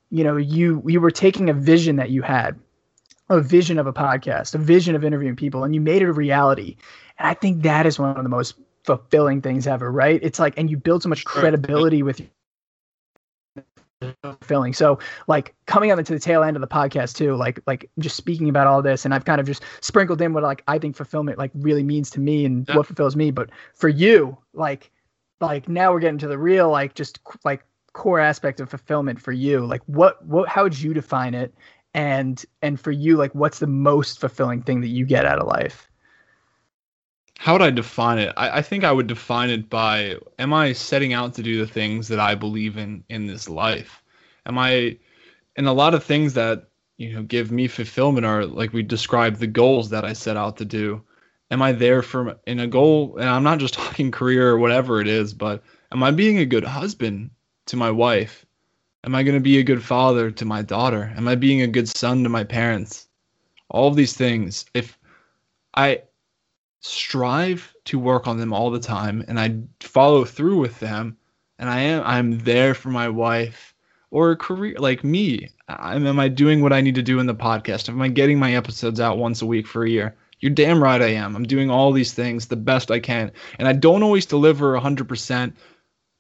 [0.10, 2.58] you know, you you were taking a vision that you had,
[3.30, 6.14] a vision of a podcast, a vision of interviewing people, and you made it a
[6.14, 6.78] reality.
[7.20, 10.20] And I think that is one of the most fulfilling things ever, right?
[10.24, 12.22] It's like, and you build so much credibility with
[14.24, 14.74] fulfilling.
[14.74, 18.16] So like coming on to the tail end of the podcast too, like like just
[18.16, 20.96] speaking about all this, and I've kind of just sprinkled in what like I think
[20.96, 22.78] fulfillment like really means to me and yeah.
[22.78, 23.32] what fulfills me.
[23.32, 24.92] But for you, like
[25.42, 29.32] like now we're getting to the real like just like core aspect of fulfillment for
[29.32, 29.66] you.
[29.66, 31.54] Like what what how would you define it?
[31.94, 35.48] And and for you, like what's the most fulfilling thing that you get out of
[35.48, 35.89] life?
[37.42, 38.34] How would I define it?
[38.36, 41.72] I, I, think I would define it by am I setting out to do the
[41.72, 44.04] things that I believe in in this life?
[44.46, 44.98] Am I
[45.56, 46.68] and a lot of things that
[46.98, 50.58] you know give me fulfillment are like we described the goals that I set out
[50.58, 51.02] to do.
[51.50, 53.16] Am I there for in a goal?
[53.18, 55.64] And I'm not just talking career or whatever it is, but
[55.94, 57.30] am I being a good husband
[57.68, 58.46] to my wife?
[59.06, 61.14] Am I going to be a good father to my daughter?
[61.16, 63.08] Am I being a good son to my parents?
[63.70, 64.66] All of these things.
[64.74, 64.98] If
[65.74, 66.02] I
[66.82, 71.18] strive to work on them all the time and I follow through with them
[71.58, 73.74] and I am I'm there for my wife
[74.12, 75.50] or a career like me.
[75.68, 77.90] I'm, am I doing what I need to do in the podcast?
[77.90, 80.16] Am I getting my episodes out once a week for a year?
[80.40, 81.36] You're damn right I am.
[81.36, 83.32] I'm doing all these things the best I can.
[83.60, 85.54] And I don't always deliver 100%,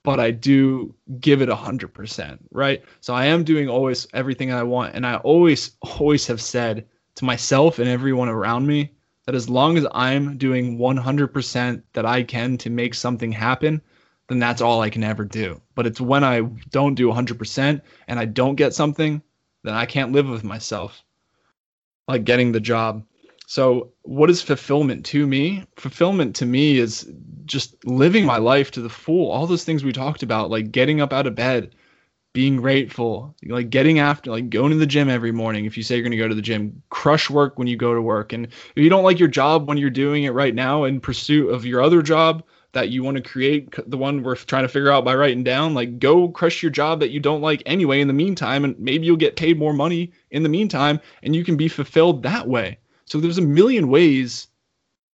[0.03, 2.83] but I do give it 100%, right?
[2.99, 4.93] So I am doing always everything I want.
[4.93, 6.85] And I always, always have said
[7.15, 8.91] to myself and everyone around me,
[9.29, 13.79] that as long as I'm doing 100% that I can to make something happen,
[14.27, 15.61] then that's all I can ever do.
[15.75, 19.21] But it's when I don't do 100% and I don't get something,
[19.63, 21.03] then I can't live with myself.
[22.07, 23.05] Like getting the job.
[23.45, 25.63] So, what is fulfillment to me?
[25.75, 27.07] Fulfillment to me is
[27.45, 29.29] just living my life to the full.
[29.29, 31.75] All those things we talked about, like getting up out of bed,
[32.33, 35.65] being grateful, like getting after, like going to the gym every morning.
[35.65, 37.93] If you say you're going to go to the gym, crush work when you go
[37.93, 38.33] to work.
[38.33, 41.49] And if you don't like your job when you're doing it right now in pursuit
[41.49, 44.91] of your other job that you want to create, the one we're trying to figure
[44.91, 48.07] out by writing down, like go crush your job that you don't like anyway in
[48.07, 48.63] the meantime.
[48.63, 52.21] And maybe you'll get paid more money in the meantime and you can be fulfilled
[52.23, 52.77] that way.
[53.05, 54.47] So there's a million ways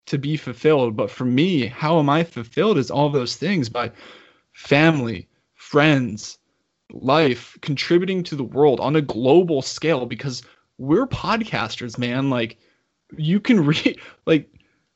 [0.06, 0.96] to be fulfilled.
[0.96, 3.92] But for me, how am I fulfilled is all those things by
[4.52, 6.38] family, friends,
[7.02, 10.42] life contributing to the world on a global scale because
[10.78, 12.30] we're podcasters man.
[12.30, 12.58] Like
[13.16, 14.48] you can reach like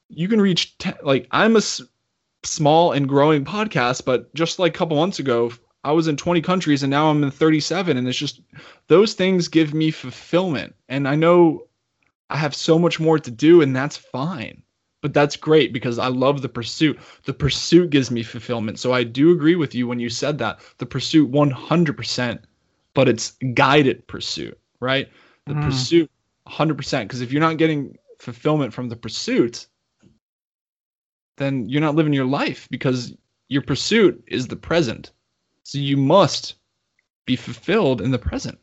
[0.08, 1.82] you can reach like i'm a s-
[2.44, 5.52] small and growing podcast but just like a couple months ago
[5.84, 8.40] i was in 20 countries and now i'm in 37 and it's just
[8.86, 10.74] those things give me fulfillment.
[10.88, 11.66] And i know
[12.30, 14.62] i have so much more to do and that's fine
[15.00, 16.98] but that's great because I love the pursuit.
[17.24, 18.78] The pursuit gives me fulfillment.
[18.78, 20.60] So I do agree with you when you said that.
[20.78, 22.40] The pursuit 100%,
[22.94, 25.08] but it's guided pursuit, right?
[25.46, 25.64] The mm.
[25.64, 26.10] pursuit
[26.48, 29.66] 100% because if you're not getting fulfillment from the pursuit,
[31.36, 33.14] then you're not living your life because
[33.48, 35.12] your pursuit is the present.
[35.62, 36.54] So you must
[37.24, 38.58] be fulfilled in the present.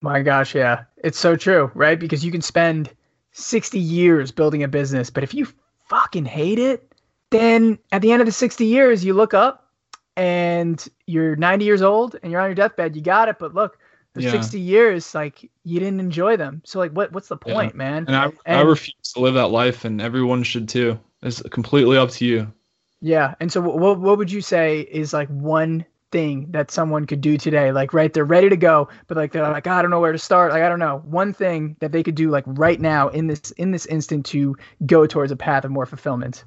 [0.00, 0.84] My gosh, yeah.
[0.96, 1.98] It's so true, right?
[1.98, 2.90] Because you can spend
[3.32, 5.46] 60 years building a business, but if you
[5.88, 6.92] fucking hate it,
[7.30, 9.68] then at the end of the 60 years, you look up
[10.16, 12.94] and you're 90 years old and you're on your deathbed.
[12.96, 13.78] You got it, but look,
[14.14, 14.30] the Yeah.
[14.30, 17.52] 60 years like you didn't enjoy them so like what what's the Yeah.
[17.54, 21.00] point man And I, I refuse to live that life, and everyone should too.
[21.22, 22.52] It's completely up to you.
[23.00, 27.20] yeah and so what, what would you say is like one thing that someone could
[27.20, 29.90] do today like right they're ready to go but like they're like ah, i don't
[29.90, 32.44] know where to start like i don't know one thing that they could do like
[32.46, 34.54] right now in this in this instant to
[34.86, 36.44] go towards a path of more fulfillment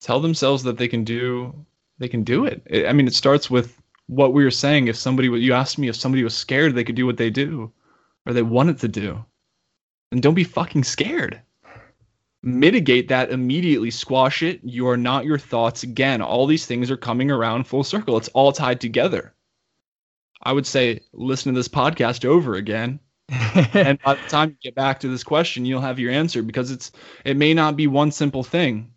[0.00, 1.54] Tell themselves that they can do.
[1.98, 2.62] They can do it.
[2.72, 4.88] I- I mean, it starts with what we were saying.
[4.88, 7.70] If somebody, you asked me if somebody was scared, they could do what they do,
[8.26, 9.22] or they wanted to do,
[10.10, 11.42] and don't be fucking scared.
[12.42, 13.90] Mitigate that immediately.
[13.90, 14.60] Squash it.
[14.62, 15.82] You are not your thoughts.
[15.82, 18.16] Again, all these things are coming around full circle.
[18.16, 19.34] It's all tied together.
[20.42, 23.00] I would say listen to this podcast over again
[23.74, 26.70] and by the time you get back to this question you'll have your answer because
[26.70, 26.90] it's
[27.24, 28.90] it may not be one simple thing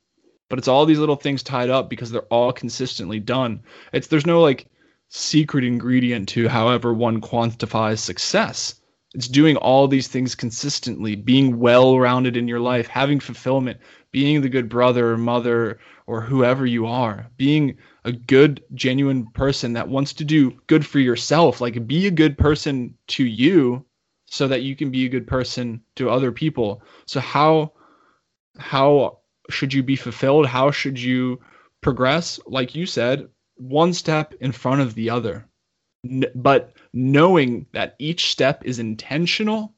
[0.49, 4.25] but it's all these little things tied up because they're all consistently done it's there's
[4.25, 4.67] no like
[5.09, 8.81] secret ingredient to however one quantifies success
[9.13, 13.79] it's doing all these things consistently being well rounded in your life having fulfillment
[14.11, 19.73] being the good brother or mother or whoever you are being a good genuine person
[19.73, 23.85] that wants to do good for yourself like be a good person to you
[24.33, 26.81] so that you can be a good person to other people.
[27.05, 27.73] So how
[28.57, 29.19] how
[29.51, 30.47] should you be fulfilled?
[30.47, 31.39] How should you
[31.81, 32.39] progress?
[32.47, 35.47] Like you said one step in front of the other.
[36.33, 39.75] But knowing that each step is intentional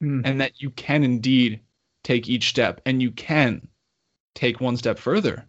[0.00, 0.22] Hmm.
[0.24, 1.60] and that you can indeed
[2.04, 3.68] take each step and you can
[4.34, 5.46] take one step further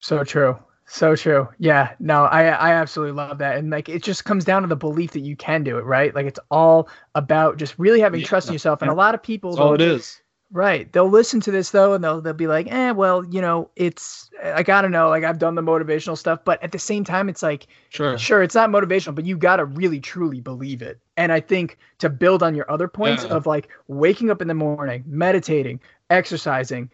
[0.00, 0.58] So true.
[0.86, 1.48] So true.
[1.58, 1.94] Yeah.
[2.00, 3.56] No, I I absolutely love that.
[3.58, 6.12] And like it just comes down to the belief that you can do it, right?
[6.14, 8.82] Like it's all about just really having Yeah, trust in yourself.
[8.82, 10.19] And a lot of people all it is
[10.52, 10.92] Right.
[10.92, 14.30] They'll listen to this though and they'll they'll be like, eh, well, you know, it's
[14.42, 17.42] I gotta know, like I've done the motivational stuff, but at the same time it's
[17.42, 18.18] like sure.
[18.18, 20.98] sure it's not motivational but you got to really truly believe it.
[21.16, 23.30] And i think to build on your other points Yeah.
[23.36, 25.78] of like waking up in the morning meditating
[26.08, 26.90] exercising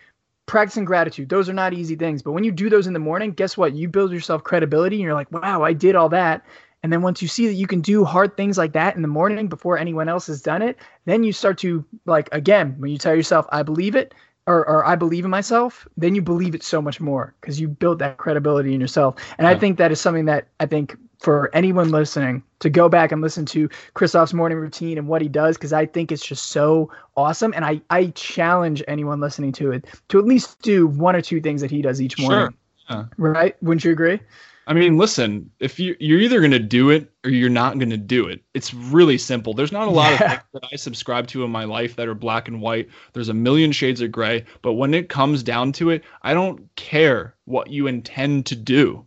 [0.47, 2.23] practicing gratitude those are not easy things.
[2.23, 3.73] But when you do those in the morning guess what?
[3.75, 6.45] You build yourself credibility and you're like wow i did all that
[6.83, 9.09] and then once you see that you can do hard things like that in the
[9.09, 12.99] morning before anyone else has done it then you start to like again when you
[12.99, 14.15] tell yourself i believe it
[14.47, 17.69] or, or I believe in myself, then you believe it so much more because you
[17.69, 19.17] built that credibility in yourself.
[19.39, 23.11] And I think that is something that I think for anyone listening to go back
[23.11, 26.51] and listen to Kristof's morning routine and what he does, because I think it's just
[26.51, 27.53] so awesome.
[27.55, 31.41] And I, I challenge anyone listening to it to at least do one or two
[31.41, 32.39] things that he does each morning.
[32.39, 32.55] Sure.
[32.89, 33.05] Yeah.
[33.17, 33.61] Right?
[33.63, 34.21] Wouldn't you agree?
[34.69, 37.91] I mean, listen, if you you're either going to do it or you're not going
[37.91, 38.43] to do it.
[38.53, 39.55] It's really simple.
[39.55, 42.15] There's not a lot of things that I subscribe to in my life that are
[42.15, 42.89] black and white.
[43.13, 46.75] There's a million shades of gray, but when it comes down to it, I don't
[46.75, 49.07] care what you intend to do.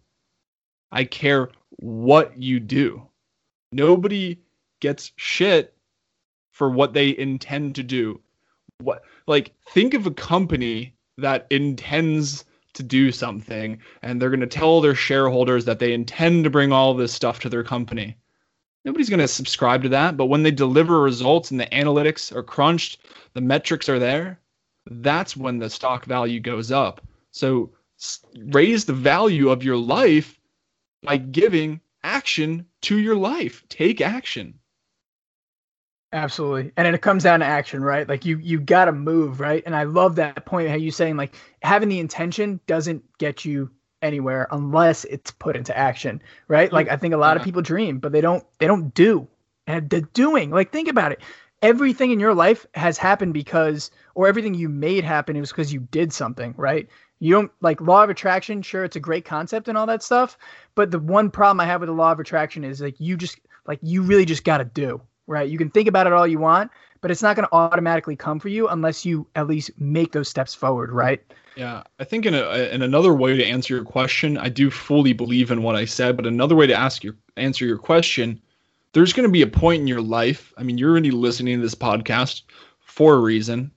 [0.91, 3.03] I care what you do.
[3.74, 4.39] Nobody
[4.80, 5.76] gets shit
[6.51, 8.22] for what they intend to do.
[8.80, 14.48] What like think of a company that intends to do something and they're going to
[14.48, 18.16] tell their shareholders that they intend to bring all this stuff to their company.
[18.86, 22.44] Nobody's going to subscribe to that, but when they deliver results and the analytics are
[22.44, 23.00] crunched,
[23.34, 24.40] the metrics are there,
[24.86, 27.02] that's when the stock value goes up.
[27.32, 27.72] So
[28.38, 30.40] raise the value of your life
[31.04, 33.64] by giving action to your life.
[33.70, 34.60] Take action.
[36.12, 36.72] Absolutely.
[36.76, 38.07] And it comes down to action, right?
[38.10, 39.62] Like you you got to move, right?
[39.66, 43.70] And I love that point how you saying like having the intention doesn't get you
[44.01, 46.72] anywhere unless it's put into action, right?
[46.74, 49.28] Like I think a lot of people dream, but they don't they don't do.
[49.68, 51.22] And the doing, like think about it.
[51.62, 55.72] Everything in your life has happened because or everything you made happen it was because
[55.72, 56.88] you did something, right?
[57.20, 60.38] You don't like law of attraction, sure it's a great concept and all that stuff,
[60.74, 63.39] but the one problem I have with the law of attraction is like you just
[63.68, 65.50] like you really just got to do, right?
[65.50, 66.72] You can think about it all you want,
[67.02, 70.28] but it's not going to automatically come for you unless you at least make those
[70.28, 71.22] steps forward, right?
[71.56, 75.14] Yeah, I think in a in another way to answer your question, I do fully
[75.14, 78.42] believe in what I said, but another way to ask your answer your question,
[78.94, 80.54] there's going to be a point in your life.
[80.58, 82.44] I mean, you're already listening to this podcast
[82.80, 83.72] for a reason.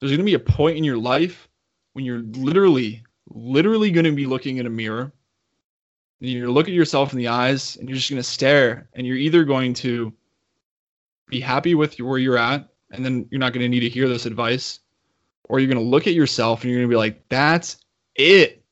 [0.00, 1.48] There's going to be a point in your life
[1.94, 5.12] when you're literally, literally going to be looking in a mirror.
[6.20, 9.06] And you're look at yourself in the eyes, and you're just going to stare, and
[9.06, 10.12] you're either going to
[11.28, 14.08] be happy with where you're at, and then you're not going to need to hear
[14.08, 14.80] this advice,
[15.44, 17.78] or you're going to look at yourself and you're going to be like, that's
[18.14, 18.64] it.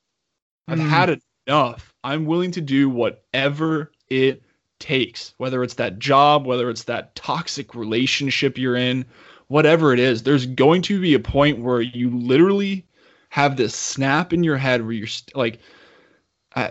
[0.69, 0.89] I've Mm.
[0.89, 1.93] had enough.
[2.03, 4.43] I'm willing to do whatever it
[4.79, 9.05] takes, whether it's that job, whether it's that toxic relationship you're in,
[9.49, 10.23] whatever it is.
[10.23, 12.87] There's going to be a point where you literally
[13.31, 15.59] have this snap in your head where you're st- like,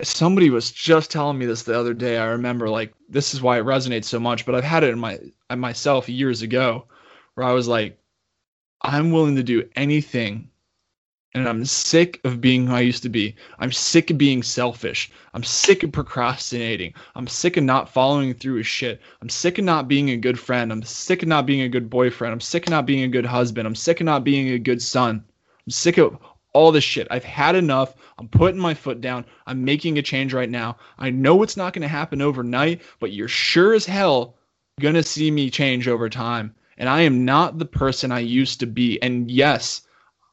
[0.02, 2.18] somebody was just telling me this the other day.
[2.18, 5.00] I remember like this is why it resonates so much, but I've had it in
[5.00, 5.20] my
[5.56, 6.86] myself years ago
[7.36, 7.98] where I was like
[8.82, 10.50] I'm willing to do anything
[11.36, 13.36] and I'm sick of being who I used to be.
[13.58, 15.12] I'm sick of being selfish.
[15.34, 16.94] I'm sick of procrastinating.
[17.16, 19.02] I'm sick of not following through with shit.
[19.22, 20.72] I'm sick of not being a good friend.
[20.72, 22.34] I'm sick of not being a good boyfriend.
[22.34, 23.68] I'm sick of not being a good husband.
[23.68, 25.24] I'm sick of not being a good son.
[25.66, 26.18] I'm sick of
[26.54, 27.08] all this shit.
[27.12, 27.96] I've had enough.
[28.18, 29.26] I'm putting my foot down.
[29.48, 30.78] I'm making a change right now.
[30.98, 34.36] I know it's not going to happen overnight, but you're sure as hell
[34.80, 36.56] going to see me change over time.
[36.78, 39.02] And I am not the person I used to be.
[39.02, 39.82] And yes,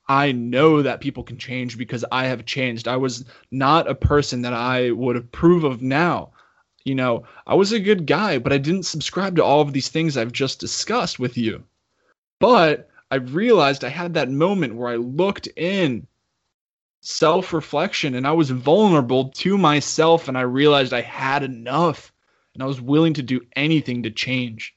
[0.09, 2.89] I know that people can change because I have changed.
[2.89, 6.33] I was not a person that I would approve of now.
[6.85, 9.89] You know, I was a good guy, but I didn't subscribe to all of these
[9.89, 11.63] things I've just discussed with you.
[12.41, 16.07] But I realized I had that moment where I looked in
[17.01, 22.13] self reflection and I was vulnerable to myself and I realized I had enough
[22.55, 24.75] and I was willing to do anything to change.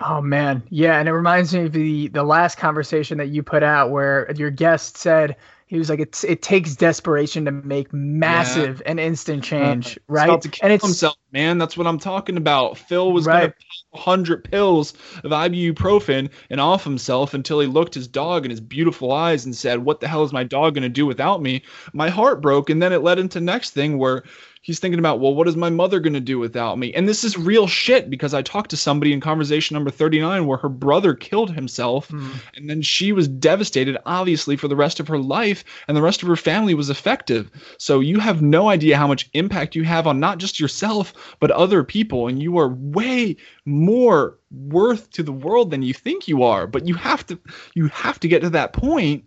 [0.00, 3.62] Oh man, yeah, and it reminds me of the the last conversation that you put
[3.62, 5.36] out where your guest said
[5.68, 8.90] he was like it's it takes desperation to make massive yeah.
[8.90, 10.40] and instant change, uh, right?
[10.40, 11.58] To and it's himself, man.
[11.58, 12.78] That's what I'm talking about.
[12.78, 13.40] Phil was right.
[13.40, 13.54] gonna
[13.94, 14.94] hundred pills
[15.24, 19.54] of ibuprofen and off himself until he looked his dog in his beautiful eyes and
[19.54, 21.62] said, "What the hell is my dog gonna do without me?"
[21.92, 24.24] My heart broke, and then it led into next thing where
[24.62, 26.92] he's thinking about, well, what is my mother going to do without me?
[26.94, 30.58] And this is real shit because I talked to somebody in conversation number 39 where
[30.58, 32.32] her brother killed himself mm.
[32.56, 36.22] and then she was devastated, obviously, for the rest of her life and the rest
[36.22, 37.50] of her family was effective.
[37.78, 41.50] So you have no idea how much impact you have on not just yourself, but
[41.50, 42.28] other people.
[42.28, 46.66] And you are way more worth to the world than you think you are.
[46.66, 47.38] But you have to,
[47.74, 49.24] you have to get to that point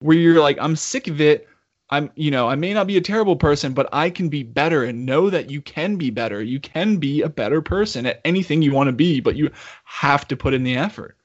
[0.00, 1.48] where you're like, I'm sick of it.
[1.88, 4.82] I'm, you know, I may not be a terrible person, but I can be better
[4.84, 6.42] and know that you can be better.
[6.42, 9.50] You can be a better person at anything you want to be, but you
[9.84, 11.16] have to put in the effort.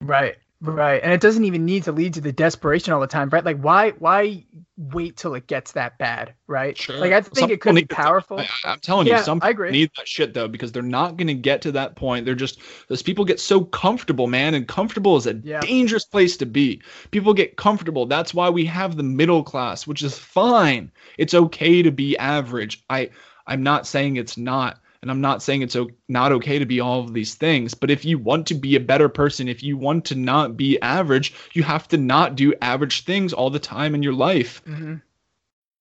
[0.00, 0.36] Right.
[0.66, 1.02] Right.
[1.02, 3.44] And it doesn't even need to lead to the desperation all the time, right?
[3.44, 4.44] Like why why
[4.76, 6.76] wait till it gets that bad, right?
[6.76, 6.98] Sure.
[6.98, 8.40] Like I think some it could be powerful.
[8.40, 11.34] I, am telling yeah, you, some people need that shit though, because they're not gonna
[11.34, 12.26] get to that point.
[12.26, 15.60] They're just those people get so comfortable, man, and comfortable is a yeah.
[15.60, 16.82] dangerous place to be.
[17.10, 18.06] People get comfortable.
[18.06, 20.90] That's why we have the middle class, which is fine.
[21.18, 22.84] It's okay to be average.
[22.90, 23.10] I
[23.46, 25.76] I'm not saying it's not and I'm not saying it's
[26.08, 28.80] not okay to be all of these things, but if you want to be a
[28.80, 33.04] better person, if you want to not be average, you have to not do average
[33.04, 34.62] things all the time in your life.
[34.64, 34.96] Mm-hmm.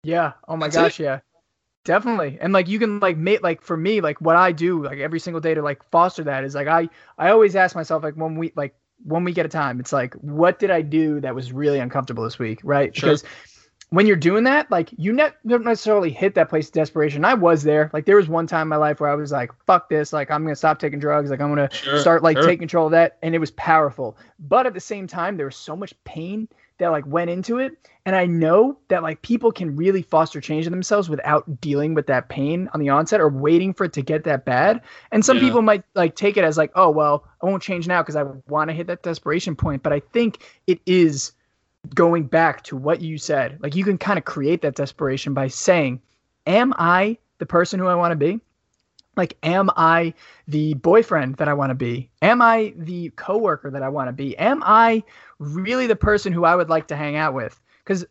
[0.03, 0.33] Yeah.
[0.47, 0.99] Oh my That's gosh.
[0.99, 1.03] It.
[1.03, 1.19] Yeah.
[1.83, 2.37] Definitely.
[2.41, 5.19] And like you can like make like for me, like what I do like every
[5.19, 8.35] single day to like foster that is like I I always ask myself like when
[8.35, 11.53] we like one week at a time, it's like what did I do that was
[11.53, 12.95] really uncomfortable this week, right?
[12.95, 13.09] Sure.
[13.09, 13.23] Because
[13.89, 17.23] when you're doing that, like you ne- don't necessarily hit that place of desperation.
[17.23, 17.89] I was there.
[17.93, 20.11] Like there was one time in my life where I was like, "Fuck this!
[20.11, 21.29] Like I'm gonna stop taking drugs.
[21.29, 22.45] Like I'm gonna sure, start like sure.
[22.45, 24.17] taking control of that." And it was powerful.
[24.39, 27.73] But at the same time, there was so much pain that like went into it,
[28.05, 32.07] and I know that like people can really foster change in themselves without dealing with
[32.07, 34.81] that pain on the onset or waiting for it to get that bad.
[35.11, 35.43] And some yeah.
[35.43, 38.23] people might like take it as like, "Oh well, I won't change now because I
[38.47, 41.33] want to hit that desperation point." But I think it is
[41.93, 45.47] going back to what you said, like you can kind of create that desperation by
[45.47, 46.01] saying,
[46.47, 48.39] Am I the person who I want to be?
[49.15, 50.13] Like, am I
[50.47, 52.09] the boyfriend that I want to be?
[52.21, 54.37] Am I the coworker that I want to be?
[54.37, 55.03] Am I
[55.39, 57.59] really the person who I would like to hang out with?
[57.83, 58.05] Because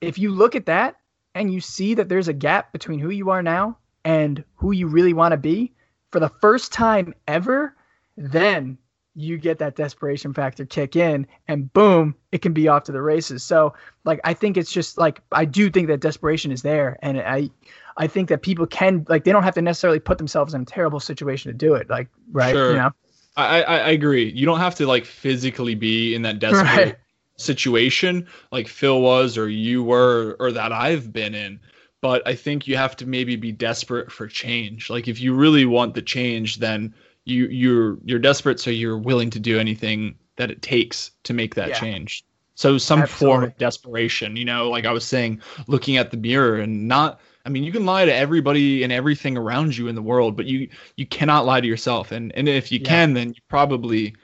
[0.00, 0.96] if you look at that
[1.34, 4.86] and you see that there's a gap between who you are now and who you
[4.86, 5.72] really want to be
[6.12, 7.74] for the first time ever,
[8.16, 8.78] then
[9.14, 13.00] you get that desperation factor kick in and boom it can be off to the
[13.00, 13.72] races so
[14.04, 17.48] like i think it's just like i do think that desperation is there and i
[17.96, 20.64] i think that people can like they don't have to necessarily put themselves in a
[20.64, 22.70] terrible situation to do it like right sure.
[22.70, 22.90] you know
[23.36, 26.96] I, I i agree you don't have to like physically be in that desperate right.
[27.36, 31.60] situation like phil was or you were or that i've been in
[32.00, 35.64] but i think you have to maybe be desperate for change like if you really
[35.64, 36.92] want the change then
[37.24, 41.54] you you're you're desperate, so you're willing to do anything that it takes to make
[41.54, 41.78] that yeah.
[41.78, 42.24] change.
[42.56, 43.26] So some Absolutely.
[43.26, 47.20] form of desperation, you know, like I was saying, looking at the mirror and not
[47.46, 50.46] I mean, you can lie to everybody and everything around you in the world, but
[50.46, 52.10] you you cannot lie to yourself.
[52.10, 52.88] And and if you yeah.
[52.88, 54.14] can, then you're probably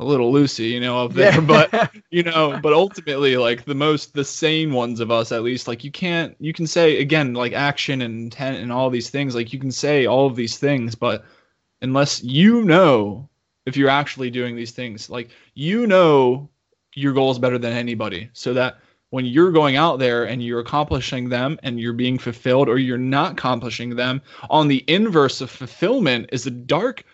[0.00, 1.34] a little loosey, you know, up there.
[1.34, 1.40] Yeah.
[1.40, 5.66] but you know, but ultimately, like the most the sane ones of us, at least,
[5.66, 9.34] like you can't you can say again, like action and intent and all these things,
[9.34, 11.24] like you can say all of these things, but
[11.80, 13.28] unless you know
[13.68, 15.08] if you're actually doing these things.
[15.10, 16.48] Like you know
[16.94, 18.30] your goal is better than anybody.
[18.32, 18.78] So that
[19.10, 22.98] when you're going out there and you're accomplishing them and you're being fulfilled or you're
[22.98, 24.20] not accomplishing them
[24.50, 27.04] on the inverse of fulfillment is a dark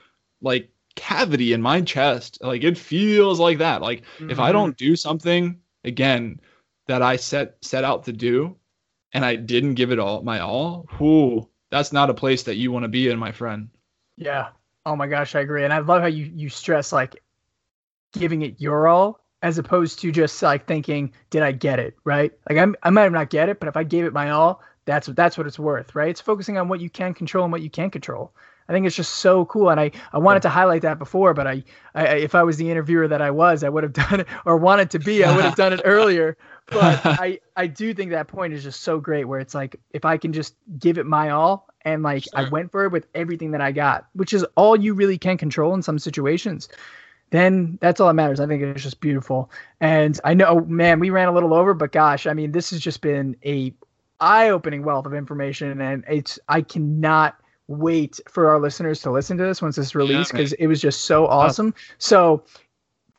[0.40, 4.30] like cavity in my chest like it feels like that like mm-hmm.
[4.30, 6.38] if i don't do something again
[6.86, 8.54] that i set set out to do
[9.12, 12.70] and i didn't give it all my all whoo that's not a place that you
[12.70, 13.68] want to be in my friend
[14.16, 14.48] yeah
[14.86, 17.22] oh my gosh i agree and i love how you you stress like
[18.12, 22.32] giving it your all as opposed to just like thinking, did I get it right?
[22.48, 25.06] Like I'm, I might not get it, but if I gave it my all, that's
[25.06, 26.08] what that's what it's worth, right?
[26.08, 28.32] It's focusing on what you can control and what you can't control.
[28.70, 31.46] I think it's just so cool, and I, I wanted to highlight that before, but
[31.46, 31.62] I,
[31.94, 34.56] I if I was the interviewer that I was, I would have done it or
[34.56, 36.38] wanted to be, I would have done it earlier.
[36.66, 40.04] But I I do think that point is just so great, where it's like if
[40.04, 42.46] I can just give it my all, and like sure.
[42.46, 45.36] I went for it with everything that I got, which is all you really can
[45.36, 46.68] control in some situations
[47.34, 48.38] then that's all that matters.
[48.38, 49.50] I think it's just beautiful.
[49.80, 52.78] And I know, man, we ran a little over, but gosh, I mean, this has
[52.78, 53.74] just been a
[54.20, 57.36] eye-opening wealth of information, and it's I cannot
[57.66, 60.80] wait for our listeners to listen to this once it's released because yeah, it was
[60.80, 61.74] just so awesome.
[61.98, 62.44] So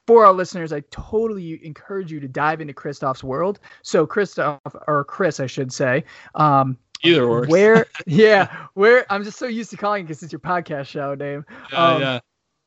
[0.07, 3.59] for our listeners, I totally encourage you to dive into Kristof's world.
[3.81, 6.03] So Kristof or Chris, I should say.
[6.35, 7.49] Um, Either works.
[7.49, 11.15] Where, yeah, where I'm just so used to calling it because it's your podcast show
[11.15, 11.45] name.
[11.71, 12.19] Yeah, um, yeah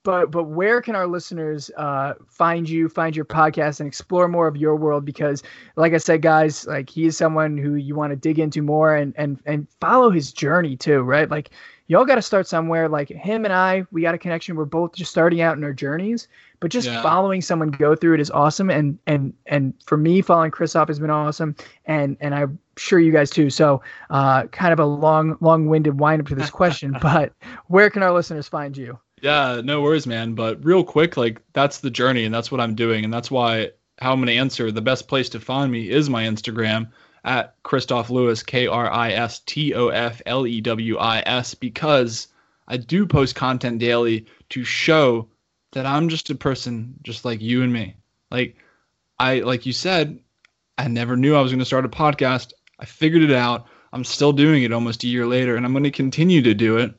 [0.09, 4.47] but but where can our listeners uh, find you find your podcast and explore more
[4.47, 5.43] of your world because
[5.77, 8.95] like i said guys like he is someone who you want to dig into more
[8.95, 11.51] and and and follow his journey too right like
[11.89, 14.95] y'all got to start somewhere like him and i we got a connection we're both
[14.95, 16.29] just starting out in our journeys
[16.61, 17.03] but just yeah.
[17.03, 20.99] following someone go through it is awesome and and and for me following kristof has
[20.99, 21.55] been awesome
[21.87, 23.81] and and i'm sure you guys too so
[24.11, 27.33] uh kind of a long long-winded wind up to this question but
[27.67, 30.35] where can our listeners find you yeah, no worries, man.
[30.35, 33.71] But real quick, like that's the journey, and that's what I'm doing, and that's why
[34.01, 34.71] how I'm gonna answer.
[34.71, 36.91] The best place to find me is my Instagram
[37.25, 41.55] at Kristof Lewis, K R I S T O F L E W I S,
[41.55, 42.29] because
[42.69, 45.29] I do post content daily to show
[45.73, 47.97] that I'm just a person just like you and me.
[48.31, 48.57] Like
[49.19, 50.19] I like you said,
[50.77, 52.53] I never knew I was going to start a podcast.
[52.79, 53.67] I figured it out.
[53.93, 56.77] I'm still doing it almost a year later and I'm going to continue to do
[56.77, 56.95] it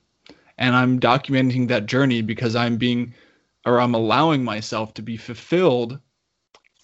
[0.58, 3.14] and I'm documenting that journey because I'm being
[3.66, 6.00] or I'm allowing myself to be fulfilled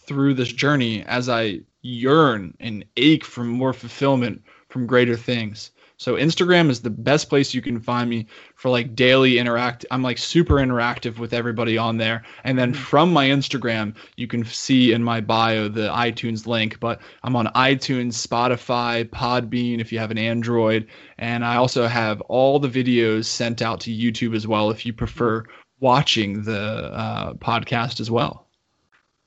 [0.06, 5.72] through this journey as I yearn and ache for more fulfillment from greater things.
[5.98, 9.86] So Instagram is the best place you can find me for like daily interact.
[9.92, 12.24] I'm like super interactive with everybody on there.
[12.44, 12.82] And then mm-hmm.
[12.82, 17.48] from my Instagram, you can see in my bio the iTunes link, but I'm on
[17.48, 20.88] iTunes, Spotify, Podbean if you have an Android,
[21.18, 24.94] and I also have all the videos sent out to YouTube as well if you
[24.94, 25.44] prefer
[25.80, 28.45] watching the uh, podcast as well.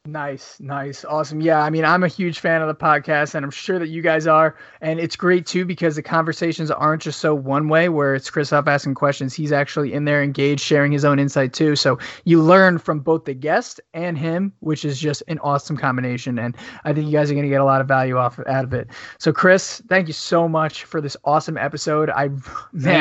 [0.09, 1.43] Nice, nice, awesome.
[1.43, 4.01] Yeah, I mean, I'm a huge fan of the podcast, and I'm sure that you
[4.01, 4.57] guys are.
[4.81, 8.67] And it's great too because the conversations aren't just so one way, where it's Kristof
[8.67, 9.35] asking questions.
[9.35, 11.77] He's actually in there, engaged, sharing his own insight too.
[11.77, 16.39] So you learn from both the guest and him, which is just an awesome combination.
[16.39, 18.65] And I think you guys are going to get a lot of value off out
[18.65, 18.89] of it.
[19.19, 22.09] So, Chris, thank you so much for this awesome episode.
[22.09, 22.41] I, man,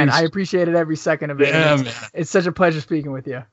[0.10, 0.14] Thanks.
[0.14, 1.48] I appreciated every second of it.
[1.48, 1.94] Yeah, it's, man.
[2.14, 3.44] it's such a pleasure speaking with you.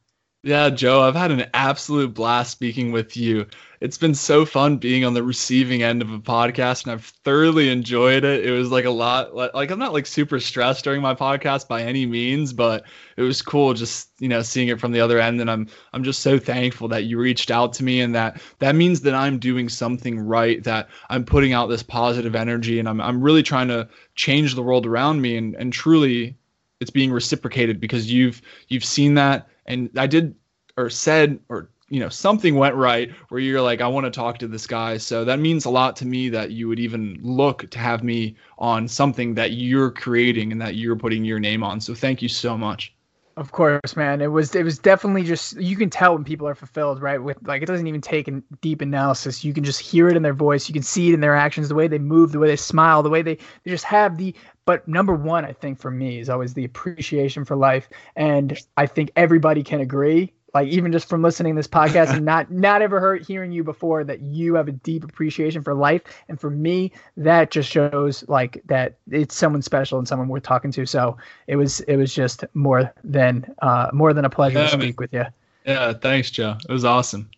[0.47, 3.47] Yeah, Joe, I've had an absolute blast speaking with you.
[3.81, 7.71] It's been so fun being on the receiving end of a podcast, and I've thoroughly
[7.71, 8.45] enjoyed it.
[8.45, 11.81] It was like a lot, like I'm not like super stressed during my podcast by
[11.83, 12.85] any means, but
[13.17, 15.41] it was cool just you know seeing it from the other end.
[15.41, 18.75] And I'm I'm just so thankful that you reached out to me, and that that
[18.75, 23.01] means that I'm doing something right, that I'm putting out this positive energy, and I'm
[23.01, 26.37] I'm really trying to change the world around me, and and truly,
[26.81, 30.35] it's being reciprocated because you've you've seen that and I did
[30.77, 34.39] or said or you know something went right where you're like I want to talk
[34.39, 34.97] to this guy.
[34.97, 38.37] So that means a lot to me that you would even look to have me
[38.59, 41.81] on something that you're creating and that you're putting your name on.
[41.81, 42.95] So thank you so much.
[43.37, 44.21] Of course, man.
[44.21, 47.21] It was it was definitely just you can tell when people are fulfilled, right?
[47.21, 49.45] With like it doesn't even take a deep analysis.
[49.45, 50.69] You can just hear it in their voice.
[50.69, 53.03] You can see it in their actions, the way they move, the way they smile,
[53.03, 54.37] the way they, they just have the
[54.67, 57.89] but number one, I think for me is always the appreciation for life.
[58.17, 62.25] And I think everybody can agree, like even just from listening to this podcast and
[62.25, 66.03] not not ever heard hearing you before, that you have a deep appreciation for life.
[66.29, 70.73] And for me, that just shows like that it's someone special and someone worth talking
[70.73, 70.87] to.
[70.87, 74.81] So it was it was just more than uh more than a pleasure yeah, to
[74.81, 75.25] speak with you.
[75.67, 76.57] Yeah, thanks, Joe.
[76.69, 77.31] It was awesome.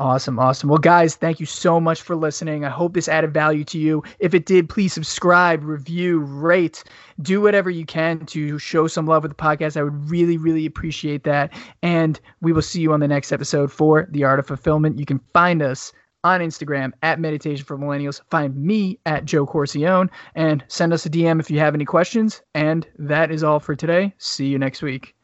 [0.00, 0.68] Awesome, awesome.
[0.68, 2.64] Well, guys, thank you so much for listening.
[2.64, 4.02] I hope this added value to you.
[4.18, 6.82] If it did, please subscribe, review, rate,
[7.22, 9.76] do whatever you can to show some love with the podcast.
[9.76, 11.52] I would really, really appreciate that.
[11.84, 14.98] And we will see you on the next episode for The Art of Fulfillment.
[14.98, 15.92] You can find us
[16.24, 18.20] on Instagram at Meditation for Millennials.
[18.30, 22.42] Find me at Joe Corcione and send us a DM if you have any questions.
[22.56, 24.12] And that is all for today.
[24.18, 25.14] See you next week.